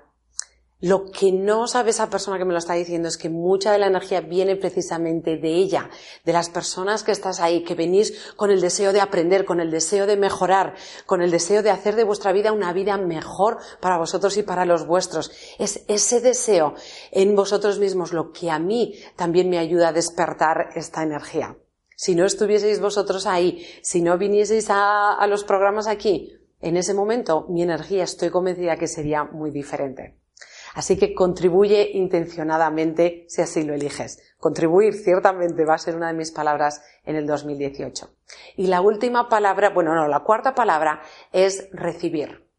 Lo 0.79 1.11
que 1.11 1.33
no 1.33 1.67
sabe 1.67 1.91
esa 1.91 2.11
persona 2.11 2.38
que 2.38 2.45
me 2.45 2.52
lo 2.52 2.59
está 2.59 2.75
diciendo 2.75 3.09
es 3.09 3.17
que 3.17 3.29
mucha 3.29 3.73
de 3.73 3.79
la 3.79 3.88
energía 3.88 4.21
viene 4.21 4.55
precisamente 4.55 5.37
de 5.37 5.49
ella, 5.49 5.91
de 6.25 6.33
las 6.33 6.49
personas 6.49 7.02
que 7.02 7.11
estás 7.11 7.41
ahí, 7.41 7.64
que 7.64 7.75
venís 7.75 8.33
con 8.37 8.52
el 8.52 8.61
deseo 8.61 8.93
de 8.93 9.00
aprender, 9.00 9.45
con 9.45 9.59
el 9.59 9.73
deseo 9.73 10.07
de 10.07 10.17
mejorar, 10.17 10.75
con 11.07 11.23
el 11.23 11.31
deseo 11.33 11.62
de 11.64 11.71
hacer 11.71 11.97
de 11.97 12.05
vuestra 12.05 12.31
vida 12.31 12.52
una 12.52 12.73
vida 12.73 12.97
mejor 12.99 13.59
para 13.81 13.99
vosotros 13.99 14.37
y 14.37 14.45
para 14.45 14.64
los 14.64 14.87
vuestros. 14.87 15.33
Es 15.59 15.85
ese 15.88 16.21
deseo 16.21 16.75
en 17.11 17.35
vosotros 17.35 17.81
mismos 17.81 18.12
lo 18.12 18.31
que 18.31 18.49
a 18.49 18.61
mí 18.61 18.95
también 19.17 19.50
me 19.50 19.59
ayuda 19.59 19.88
a 19.88 19.93
despertar 19.93 20.69
esta 20.76 21.02
energía. 21.02 21.57
Si 21.96 22.14
no 22.14 22.25
estuvieseis 22.25 22.80
vosotros 22.80 23.26
ahí, 23.26 23.66
si 23.82 24.02
no 24.02 24.18
vinieseis 24.18 24.66
a, 24.70 25.25
los 25.28 25.44
programas 25.44 25.87
aquí, 25.87 26.32
en 26.61 26.76
ese 26.76 26.94
momento 26.94 27.46
mi 27.49 27.62
energía 27.62 28.04
estoy 28.04 28.30
convencida 28.30 28.76
que 28.76 28.88
sería 28.88 29.25
muy 29.25 29.50
diferente. 29.50 30.18
Así 30.75 30.96
que 30.96 31.14
contribuye 31.14 31.90
intencionadamente 31.92 33.26
si 33.28 33.42
así 33.42 33.62
lo 33.62 33.75
eliges. 33.75 34.20
Contribuir 34.38 34.94
ciertamente 34.94 35.64
va 35.66 35.75
a 35.75 35.78
ser 35.78 35.96
una 35.96 36.08
de 36.08 36.14
mis 36.14 36.30
palabras 36.30 36.82
en 37.04 37.16
el 37.16 37.26
2018. 37.26 38.08
Y 38.56 38.68
la 38.68 38.80
última 38.80 39.28
palabra, 39.28 39.70
bueno, 39.70 39.94
no, 39.94 40.08
la 40.08 40.20
cuarta 40.20 40.54
palabra 40.54 41.02
es 41.30 41.68
recibir. 41.72 42.51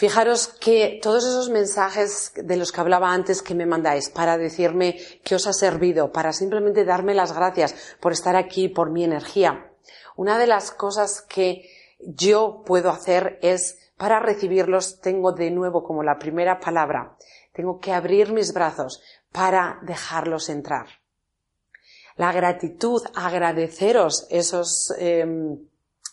Fijaros 0.00 0.46
que 0.48 0.98
todos 1.02 1.26
esos 1.26 1.50
mensajes 1.50 2.32
de 2.34 2.56
los 2.56 2.72
que 2.72 2.80
hablaba 2.80 3.12
antes 3.12 3.42
que 3.42 3.54
me 3.54 3.66
mandáis 3.66 4.08
para 4.08 4.38
decirme 4.38 4.96
que 5.22 5.34
os 5.34 5.46
ha 5.46 5.52
servido, 5.52 6.10
para 6.10 6.32
simplemente 6.32 6.86
darme 6.86 7.12
las 7.12 7.34
gracias 7.34 7.74
por 8.00 8.12
estar 8.12 8.34
aquí, 8.34 8.70
por 8.70 8.88
mi 8.88 9.04
energía, 9.04 9.70
una 10.16 10.38
de 10.38 10.46
las 10.46 10.70
cosas 10.70 11.20
que 11.20 11.68
yo 11.98 12.62
puedo 12.64 12.88
hacer 12.88 13.38
es, 13.42 13.92
para 13.98 14.20
recibirlos, 14.20 15.02
tengo 15.02 15.32
de 15.32 15.50
nuevo 15.50 15.84
como 15.84 16.02
la 16.02 16.18
primera 16.18 16.60
palabra, 16.60 17.18
tengo 17.52 17.78
que 17.78 17.92
abrir 17.92 18.32
mis 18.32 18.54
brazos 18.54 19.02
para 19.32 19.80
dejarlos 19.82 20.48
entrar. 20.48 20.86
La 22.16 22.32
gratitud, 22.32 23.02
agradeceros 23.14 24.26
esos, 24.30 24.94
em, 24.96 25.58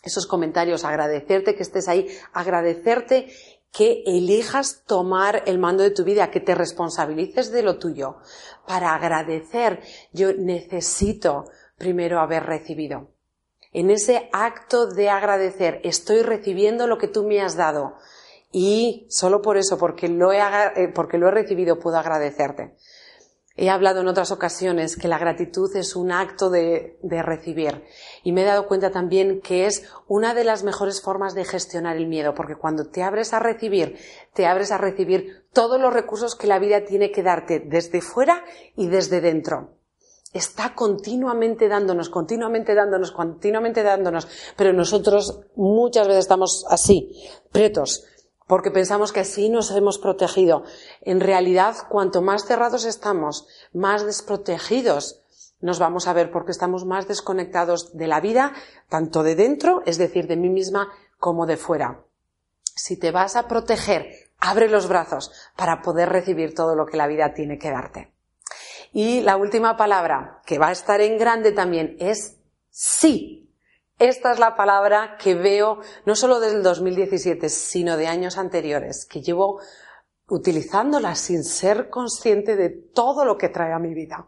esos 0.03 0.27
comentarios, 0.27 0.83
agradecerte 0.83 1.55
que 1.55 1.63
estés 1.63 1.87
ahí, 1.87 2.07
agradecerte 2.33 3.29
que 3.71 4.03
elijas 4.05 4.83
tomar 4.85 5.43
el 5.45 5.59
mando 5.59 5.83
de 5.83 5.91
tu 5.91 6.03
vida, 6.03 6.31
que 6.31 6.39
te 6.39 6.55
responsabilices 6.55 7.51
de 7.51 7.63
lo 7.63 7.77
tuyo. 7.77 8.17
Para 8.65 8.93
agradecer, 8.93 9.81
yo 10.11 10.33
necesito 10.33 11.45
primero 11.77 12.19
haber 12.19 12.43
recibido. 12.43 13.09
En 13.71 13.91
ese 13.91 14.29
acto 14.31 14.87
de 14.87 15.09
agradecer, 15.09 15.81
estoy 15.83 16.21
recibiendo 16.21 16.87
lo 16.87 16.97
que 16.97 17.07
tú 17.07 17.23
me 17.23 17.41
has 17.41 17.55
dado. 17.55 17.95
Y 18.51 19.05
solo 19.09 19.41
por 19.41 19.57
eso, 19.57 19.77
porque 19.77 20.07
lo 20.07 20.31
he, 20.31 20.39
eh, 20.39 20.91
porque 20.93 21.17
lo 21.17 21.27
he 21.27 21.31
recibido, 21.31 21.79
puedo 21.79 21.97
agradecerte. 21.97 22.75
He 23.59 23.71
hablado 23.71 24.01
en 24.01 24.07
otras 24.07 24.31
ocasiones 24.31 24.95
que 24.95 25.07
la 25.07 25.17
gratitud 25.17 25.75
es 25.75 25.95
un 25.95 26.11
acto 26.11 26.51
de, 26.51 26.99
recibir 27.01 27.83
y 28.23 28.31
me 28.31 28.43
he 28.43 28.45
dado 28.45 28.67
cuenta 28.67 28.91
también 28.91 29.41
que 29.41 29.65
es 29.65 29.89
una 30.07 30.35
de 30.35 30.43
las 30.43 30.63
mejores 30.63 31.01
formas 31.01 31.33
de 31.33 31.43
gestionar 31.43 31.97
el 31.97 32.05
miedo, 32.05 32.35
porque 32.35 32.55
cuando 32.55 32.85
te 32.85 33.01
abres 33.01 33.33
a 33.33 33.39
recibir, 33.39 33.97
te 34.33 34.45
abres 34.45 34.71
a 34.71 34.77
recibir 34.77 35.47
todos 35.53 35.81
los 35.81 35.91
recursos 35.91 36.35
que 36.35 36.45
la 36.45 36.59
vida 36.59 36.85
tiene 36.85 37.11
que 37.11 37.23
darte 37.23 37.59
desde 37.59 38.01
fuera 38.01 38.45
y 38.75 38.89
desde 38.89 39.21
dentro. 39.21 39.71
Está 40.33 40.75
continuamente 40.75 41.67
dándonos, 41.67 42.09
continuamente 42.09 42.75
dándonos, 42.75 43.11
continuamente 43.11 43.81
dándonos, 43.81 44.27
pero 44.55 44.71
nosotros 44.71 45.39
muchas 45.55 46.07
veces 46.07 46.25
estamos 46.25 46.63
así, 46.69 47.11
pretos, 47.51 48.05
porque 48.47 48.71
pensamos 48.71 49.11
que 49.11 49.25
sí 49.25 49.49
nos 49.49 49.71
hemos 49.71 49.99
protegido. 49.99 50.63
En 51.01 51.19
realidad, 51.19 51.75
cuanto 51.89 52.21
más 52.21 52.45
cerrados 52.45 52.85
estamos, 52.85 53.47
más 53.73 54.05
desprotegidos 54.05 55.21
nos 55.59 55.79
vamos 55.79 56.07
a 56.07 56.13
ver 56.13 56.31
porque 56.31 56.51
estamos 56.51 56.85
más 56.85 57.07
desconectados 57.07 57.97
de 57.97 58.07
la 58.07 58.21
vida, 58.21 58.53
tanto 58.89 59.23
de 59.23 59.35
dentro, 59.35 59.81
es 59.85 59.97
decir, 59.97 60.27
de 60.27 60.37
mí 60.37 60.49
misma, 60.49 60.91
como 61.17 61.45
de 61.45 61.57
fuera. 61.57 62.03
Si 62.75 62.97
te 62.97 63.11
vas 63.11 63.35
a 63.35 63.47
proteger, 63.47 64.07
abre 64.39 64.69
los 64.69 64.87
brazos 64.87 65.31
para 65.55 65.81
poder 65.81 66.09
recibir 66.09 66.53
todo 66.53 66.75
lo 66.75 66.85
que 66.85 66.97
la 66.97 67.07
vida 67.07 67.33
tiene 67.33 67.57
que 67.57 67.71
darte. 67.71 68.13
Y 68.93 69.21
la 69.21 69.35
última 69.35 69.75
palabra, 69.77 70.41
que 70.45 70.59
va 70.59 70.67
a 70.67 70.73
estar 70.73 71.01
en 71.01 71.17
grande 71.17 71.51
también, 71.51 71.97
es 71.99 72.37
sí. 72.69 73.46
Esta 73.99 74.31
es 74.31 74.37
la 74.37 74.55
palabra 74.55 75.17
que 75.17 75.33
veo 75.33 75.79
no 76.05 76.15
solo 76.15 76.39
desde 76.39 76.57
el 76.57 76.63
2017, 76.63 77.49
sino 77.49 77.97
de 77.97 78.05
años 78.05 78.37
anteriores, 78.37 79.05
que 79.05 79.21
llevo 79.21 79.59
utilizándola 80.27 81.15
sin 81.15 81.43
ser 81.43 81.89
consciente 81.89 82.55
de 82.55 82.69
todo 82.69 83.25
lo 83.25 83.39
que 83.39 83.49
trae 83.49 83.73
a 83.73 83.79
mi 83.79 83.95
vida. 83.95 84.27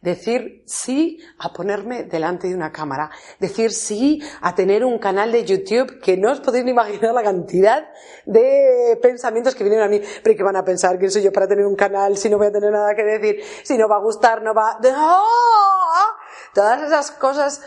Decir 0.00 0.64
sí 0.66 1.20
a 1.38 1.52
ponerme 1.52 2.02
delante 2.02 2.48
de 2.48 2.56
una 2.56 2.72
cámara. 2.72 3.08
Decir 3.38 3.70
sí 3.70 4.20
a 4.40 4.52
tener 4.52 4.84
un 4.84 4.98
canal 4.98 5.30
de 5.30 5.44
YouTube 5.44 6.00
que 6.00 6.16
no 6.16 6.32
os 6.32 6.40
podéis 6.40 6.64
ni 6.64 6.72
imaginar 6.72 7.14
la 7.14 7.22
cantidad 7.22 7.88
de 8.26 8.98
pensamientos 9.00 9.54
que 9.54 9.62
vienen 9.62 9.82
a 9.82 9.88
mí. 9.88 10.00
Pero 10.24 10.36
que 10.36 10.42
van 10.42 10.56
a 10.56 10.64
pensar 10.64 10.98
quién 10.98 11.10
soy 11.10 11.22
yo 11.22 11.32
para 11.32 11.46
tener 11.46 11.66
un 11.66 11.76
canal 11.76 12.16
si 12.16 12.28
no 12.28 12.36
voy 12.36 12.48
a 12.48 12.52
tener 12.52 12.72
nada 12.72 12.96
que 12.96 13.04
decir, 13.04 13.44
si 13.62 13.78
no 13.78 13.88
va 13.88 13.96
a 13.96 14.00
gustar, 14.00 14.42
no 14.42 14.52
va. 14.54 14.80
¡Ah! 14.84 16.16
Todas 16.52 16.82
esas 16.82 17.12
cosas 17.12 17.62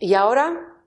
y 0.00 0.14
ahora, 0.14 0.78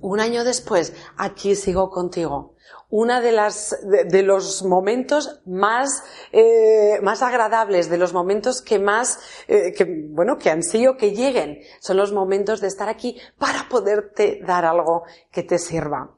un 0.00 0.20
año 0.20 0.44
después, 0.44 0.92
aquí 1.16 1.56
sigo 1.56 1.90
contigo. 1.90 2.54
Una 2.90 3.22
de 3.22 3.32
las, 3.32 3.74
de, 3.82 4.22
los 4.22 4.62
momentos 4.62 5.40
más, 5.46 6.04
eh, 6.30 7.00
más 7.02 7.22
agradables, 7.22 7.88
de 7.88 7.96
los 7.96 8.12
momentos 8.12 8.60
que 8.60 8.78
más, 8.78 9.18
eh, 9.48 9.72
que, 9.72 10.06
bueno, 10.10 10.36
que 10.36 10.50
ansío 10.50 10.98
que 10.98 11.12
lleguen, 11.12 11.60
son 11.80 11.96
los 11.96 12.12
momentos 12.12 12.60
de 12.60 12.68
estar 12.68 12.90
aquí 12.90 13.18
para 13.38 13.68
poderte 13.70 14.40
dar 14.46 14.66
algo 14.66 15.04
que 15.30 15.42
te 15.42 15.58
sirva. 15.58 16.14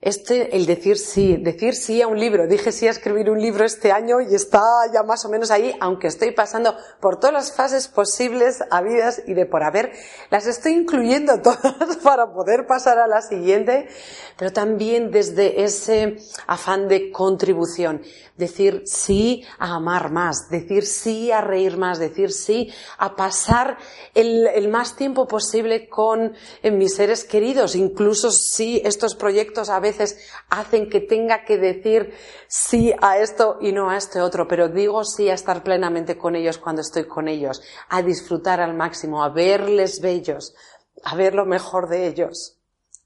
Este, 0.00 0.54
el 0.54 0.66
decir 0.66 0.96
sí, 0.96 1.36
decir 1.38 1.74
sí 1.74 2.00
a 2.02 2.06
un 2.06 2.20
libro. 2.20 2.46
Dije 2.46 2.70
sí 2.70 2.86
a 2.86 2.90
escribir 2.90 3.30
un 3.30 3.42
libro 3.42 3.64
este 3.64 3.90
año 3.90 4.20
y 4.20 4.32
está 4.32 4.62
ya 4.94 5.02
más 5.02 5.24
o 5.24 5.28
menos 5.28 5.50
ahí, 5.50 5.74
aunque 5.80 6.06
estoy 6.06 6.30
pasando 6.30 6.76
por 7.00 7.18
todas 7.18 7.32
las 7.32 7.56
fases 7.56 7.88
posibles, 7.88 8.62
habidas 8.70 9.20
y 9.26 9.34
de 9.34 9.44
por 9.44 9.64
haber. 9.64 9.90
Las 10.30 10.46
estoy 10.46 10.74
incluyendo 10.74 11.40
todas 11.42 11.96
para 11.96 12.32
poder 12.32 12.64
pasar 12.68 13.00
a 13.00 13.08
la 13.08 13.22
siguiente, 13.22 13.88
pero 14.36 14.52
también 14.52 15.10
desde 15.10 15.64
ese 15.64 16.18
afán 16.46 16.86
de 16.86 17.10
contribución. 17.10 18.00
Decir 18.36 18.84
sí 18.86 19.44
a 19.58 19.74
amar 19.74 20.12
más, 20.12 20.48
decir 20.48 20.86
sí 20.86 21.32
a 21.32 21.40
reír 21.40 21.76
más, 21.76 21.98
decir 21.98 22.30
sí 22.30 22.72
a 22.98 23.16
pasar 23.16 23.78
el, 24.14 24.46
el 24.46 24.68
más 24.68 24.94
tiempo 24.94 25.26
posible 25.26 25.88
con 25.88 26.34
mis 26.62 26.94
seres 26.94 27.24
queridos, 27.24 27.74
incluso 27.74 28.30
si 28.30 28.80
estos 28.84 29.16
proyectos 29.16 29.70
a 29.70 29.80
veces 29.88 30.18
hacen 30.50 30.88
que 30.88 31.00
tenga 31.00 31.44
que 31.44 31.58
decir 31.58 32.14
sí 32.46 32.92
a 33.00 33.18
esto 33.18 33.58
y 33.60 33.72
no 33.72 33.90
a 33.90 33.96
este 33.96 34.20
otro, 34.20 34.46
pero 34.46 34.68
digo 34.68 35.04
sí 35.04 35.28
a 35.28 35.34
estar 35.34 35.62
plenamente 35.62 36.16
con 36.16 36.36
ellos 36.36 36.58
cuando 36.58 36.82
estoy 36.82 37.06
con 37.06 37.28
ellos, 37.28 37.62
a 37.88 38.02
disfrutar 38.02 38.60
al 38.60 38.74
máximo, 38.74 39.22
a 39.22 39.30
verles 39.30 40.00
bellos, 40.00 40.54
a 41.02 41.14
ver 41.16 41.34
lo 41.34 41.46
mejor 41.46 41.88
de 41.88 42.06
ellos, 42.06 42.58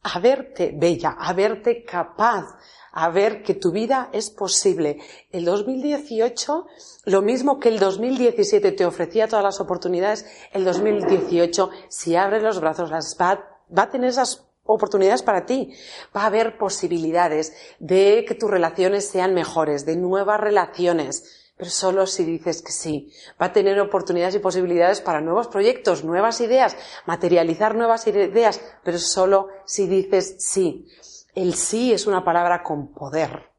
a 0.02 0.18
verte 0.18 0.72
bella, 0.74 1.16
a 1.18 1.32
verte 1.32 1.84
capaz, 1.84 2.46
a 2.92 3.08
ver 3.08 3.42
que 3.42 3.54
tu 3.54 3.70
vida 3.70 4.10
es 4.12 4.30
posible. 4.30 4.98
El 5.30 5.44
2018, 5.44 6.66
lo 7.06 7.22
mismo 7.22 7.58
que 7.58 7.68
el 7.68 7.78
2017 7.78 8.72
te 8.72 8.84
ofrecía 8.84 9.28
todas 9.28 9.44
las 9.44 9.60
oportunidades, 9.60 10.26
el 10.52 10.64
2018, 10.64 11.70
si 11.88 12.16
abres 12.16 12.42
los 12.42 12.60
brazos, 12.60 12.90
las 12.90 13.16
va, 13.20 13.44
va 13.76 13.84
a 13.84 13.90
tener 13.90 14.10
esas 14.10 14.46
oportunidades 14.64 15.22
para 15.22 15.46
ti. 15.46 15.74
Va 16.14 16.22
a 16.22 16.26
haber 16.26 16.58
posibilidades 16.58 17.52
de 17.78 18.24
que 18.26 18.34
tus 18.34 18.50
relaciones 18.50 19.08
sean 19.08 19.34
mejores, 19.34 19.84
de 19.86 19.96
nuevas 19.96 20.40
relaciones. 20.40 21.38
Pero 21.56 21.70
solo 21.70 22.06
si 22.06 22.24
dices 22.24 22.62
que 22.62 22.72
sí. 22.72 23.12
Va 23.40 23.46
a 23.46 23.52
tener 23.52 23.78
oportunidades 23.80 24.34
y 24.34 24.40
posibilidades 24.40 25.00
para 25.00 25.20
nuevos 25.20 25.48
proyectos, 25.48 26.02
nuevas 26.02 26.40
ideas, 26.40 26.76
materializar 27.06 27.74
nuevas 27.74 28.06
ideas, 28.06 28.60
pero 28.82 28.98
solo 28.98 29.48
si 29.64 29.86
dices 29.86 30.36
sí. 30.38 30.88
El 31.34 31.54
sí 31.54 31.92
es 31.92 32.06
una 32.06 32.24
palabra 32.24 32.62
con 32.62 32.92
poder. 32.92 33.50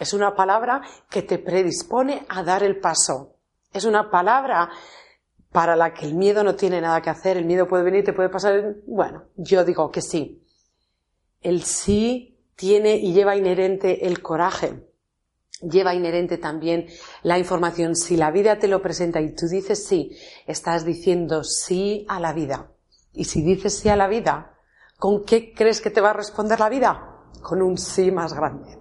Es 0.00 0.12
una 0.12 0.34
palabra 0.34 0.82
que 1.10 1.22
te 1.22 1.38
predispone 1.38 2.24
a 2.28 2.42
dar 2.42 2.62
el 2.62 2.80
paso. 2.80 3.34
Es 3.72 3.84
una 3.84 4.10
palabra 4.10 4.70
para 5.52 5.76
la 5.76 5.94
que 5.94 6.06
el 6.06 6.14
miedo 6.14 6.44
no 6.44 6.54
tiene 6.54 6.80
nada 6.80 7.00
que 7.00 7.10
hacer, 7.10 7.36
el 7.36 7.44
miedo 7.44 7.66
puede 7.66 7.84
venir, 7.84 8.04
te 8.04 8.12
puede 8.12 8.28
pasar, 8.28 8.76
bueno, 8.86 9.24
yo 9.36 9.64
digo 9.64 9.90
que 9.90 10.02
sí. 10.02 10.44
El 11.40 11.62
sí 11.62 12.38
tiene 12.56 12.96
y 12.96 13.12
lleva 13.12 13.36
inherente 13.36 14.06
el 14.06 14.20
coraje, 14.20 14.88
lleva 15.62 15.94
inherente 15.94 16.38
también 16.38 16.86
la 17.22 17.38
información. 17.38 17.96
Si 17.96 18.16
la 18.16 18.30
vida 18.30 18.58
te 18.58 18.68
lo 18.68 18.82
presenta 18.82 19.20
y 19.20 19.34
tú 19.34 19.46
dices 19.46 19.86
sí, 19.86 20.16
estás 20.46 20.84
diciendo 20.84 21.44
sí 21.44 22.04
a 22.08 22.20
la 22.20 22.32
vida. 22.32 22.72
Y 23.12 23.24
si 23.24 23.42
dices 23.42 23.78
sí 23.78 23.88
a 23.88 23.96
la 23.96 24.08
vida, 24.08 24.54
¿con 24.98 25.24
qué 25.24 25.54
crees 25.54 25.80
que 25.80 25.90
te 25.90 26.00
va 26.00 26.10
a 26.10 26.14
responder 26.14 26.60
la 26.60 26.68
vida? 26.68 27.22
Con 27.42 27.62
un 27.62 27.78
sí 27.78 28.10
más 28.10 28.34
grande. 28.34 28.78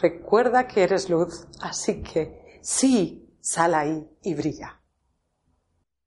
Recuerda 0.00 0.66
que 0.66 0.82
eres 0.82 1.08
luz, 1.08 1.46
así 1.60 2.02
que 2.02 2.58
sí, 2.60 3.36
sal 3.40 3.74
ahí 3.74 4.08
y 4.22 4.34
brilla. 4.34 4.81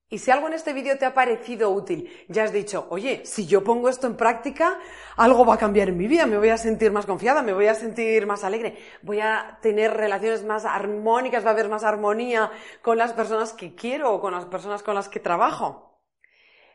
Y 0.08 0.20
si 0.20 0.30
algo 0.30 0.48
en 0.48 0.54
este 0.54 0.72
vídeo 0.72 1.00
te 1.00 1.06
ha 1.06 1.16
parecido 1.16 1.72
útil, 1.72 2.10
ya 2.28 2.44
has 2.44 2.54
dicho, 2.54 2.86
oye, 2.92 3.26
si 3.26 3.48
yo 3.48 3.64
pongo 3.64 3.90
esto 3.90 4.06
en 4.06 4.16
práctica, 4.16 4.80
algo 5.18 5.46
va 5.46 5.56
a 5.56 5.58
cambiar 5.58 5.90
en 5.90 5.98
mi 5.98 6.08
vida, 6.08 6.28
me 6.28 6.38
voy 6.38 6.50
a 6.50 6.58
sentir 6.58 6.92
más 6.92 7.08
confiada, 7.08 7.42
me 7.42 7.54
voy 7.54 7.66
a 7.66 7.74
sentir 7.74 8.28
más 8.28 8.44
alegre, 8.44 8.78
voy 9.02 9.20
a 9.20 9.58
tener 9.64 9.96
relaciones 9.96 10.44
más 10.46 10.64
armónicas, 10.64 11.44
va 11.44 11.50
a 11.50 11.54
haber 11.54 11.70
más 11.70 11.84
armonía 11.84 12.52
con 12.84 13.00
las 13.00 13.14
personas 13.14 13.54
que 13.54 13.74
quiero 13.74 14.14
o 14.14 14.22
con 14.22 14.34
las 14.34 14.46
personas 14.46 14.84
con 14.84 14.94
las 14.94 15.10
que 15.10 15.20
trabajo. 15.20 16.00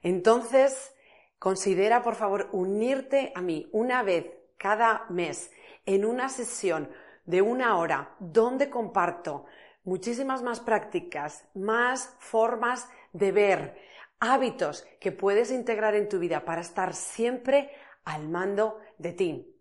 Entonces, 0.02 0.92
considera, 1.38 2.02
por 2.02 2.16
favor, 2.16 2.48
unirte 2.50 3.32
a 3.36 3.42
mí 3.42 3.68
una 3.70 4.02
vez 4.02 4.26
cada 4.58 5.06
mes 5.08 5.52
en 5.86 6.04
una 6.04 6.28
sesión 6.28 6.90
de 7.26 7.42
una 7.42 7.76
hora 7.76 8.16
donde 8.18 8.70
comparto 8.70 9.46
muchísimas 9.84 10.42
más 10.42 10.60
prácticas, 10.60 11.48
más 11.54 12.14
formas 12.18 12.88
de 13.12 13.32
ver, 13.32 13.76
hábitos 14.18 14.86
que 15.00 15.12
puedes 15.12 15.50
integrar 15.50 15.94
en 15.94 16.08
tu 16.08 16.18
vida 16.18 16.44
para 16.44 16.60
estar 16.60 16.94
siempre 16.94 17.70
al 18.04 18.28
mando 18.28 18.78
de 18.98 19.12
ti. 19.12 19.56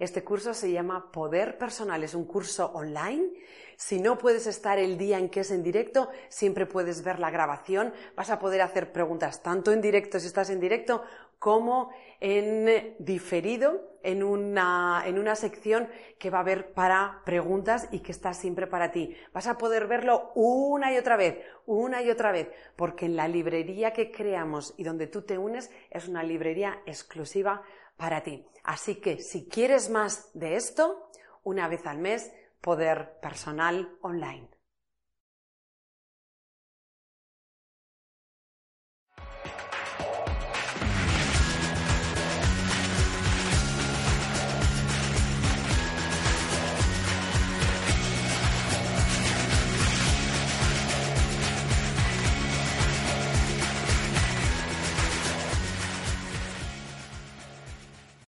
Este 0.00 0.24
curso 0.24 0.54
se 0.54 0.72
llama 0.72 1.12
Poder 1.12 1.58
Personal, 1.58 2.02
es 2.02 2.14
un 2.14 2.24
curso 2.24 2.72
online. 2.72 3.34
Si 3.76 4.00
no 4.00 4.16
puedes 4.16 4.46
estar 4.46 4.78
el 4.78 4.96
día 4.96 5.18
en 5.18 5.28
que 5.28 5.40
es 5.40 5.50
en 5.50 5.62
directo, 5.62 6.08
siempre 6.30 6.64
puedes 6.64 7.04
ver 7.04 7.18
la 7.18 7.30
grabación. 7.30 7.92
Vas 8.16 8.30
a 8.30 8.38
poder 8.38 8.62
hacer 8.62 8.92
preguntas 8.92 9.42
tanto 9.42 9.72
en 9.72 9.82
directo 9.82 10.18
si 10.18 10.26
estás 10.26 10.48
en 10.48 10.58
directo 10.58 11.02
como 11.40 11.90
en 12.20 12.94
diferido, 12.98 13.98
en 14.02 14.22
una, 14.22 15.02
en 15.06 15.18
una 15.18 15.34
sección 15.34 15.88
que 16.18 16.30
va 16.30 16.38
a 16.38 16.42
haber 16.42 16.72
para 16.72 17.22
preguntas 17.24 17.88
y 17.90 18.00
que 18.00 18.12
está 18.12 18.34
siempre 18.34 18.66
para 18.66 18.92
ti. 18.92 19.16
Vas 19.32 19.46
a 19.46 19.56
poder 19.58 19.86
verlo 19.86 20.32
una 20.34 20.92
y 20.92 20.98
otra 20.98 21.16
vez, 21.16 21.38
una 21.66 22.02
y 22.02 22.10
otra 22.10 22.30
vez, 22.30 22.50
porque 22.76 23.06
en 23.06 23.16
la 23.16 23.26
librería 23.26 23.92
que 23.92 24.12
creamos 24.12 24.74
y 24.76 24.84
donde 24.84 25.06
tú 25.06 25.22
te 25.22 25.38
unes 25.38 25.70
es 25.90 26.06
una 26.06 26.22
librería 26.22 26.82
exclusiva 26.86 27.62
para 27.96 28.22
ti. 28.22 28.46
Así 28.62 28.96
que 28.96 29.18
si 29.18 29.48
quieres 29.48 29.88
más 29.88 30.30
de 30.34 30.56
esto, 30.56 31.10
una 31.42 31.68
vez 31.68 31.86
al 31.86 31.98
mes, 31.98 32.32
poder 32.60 33.18
personal 33.20 33.96
online. 34.02 34.59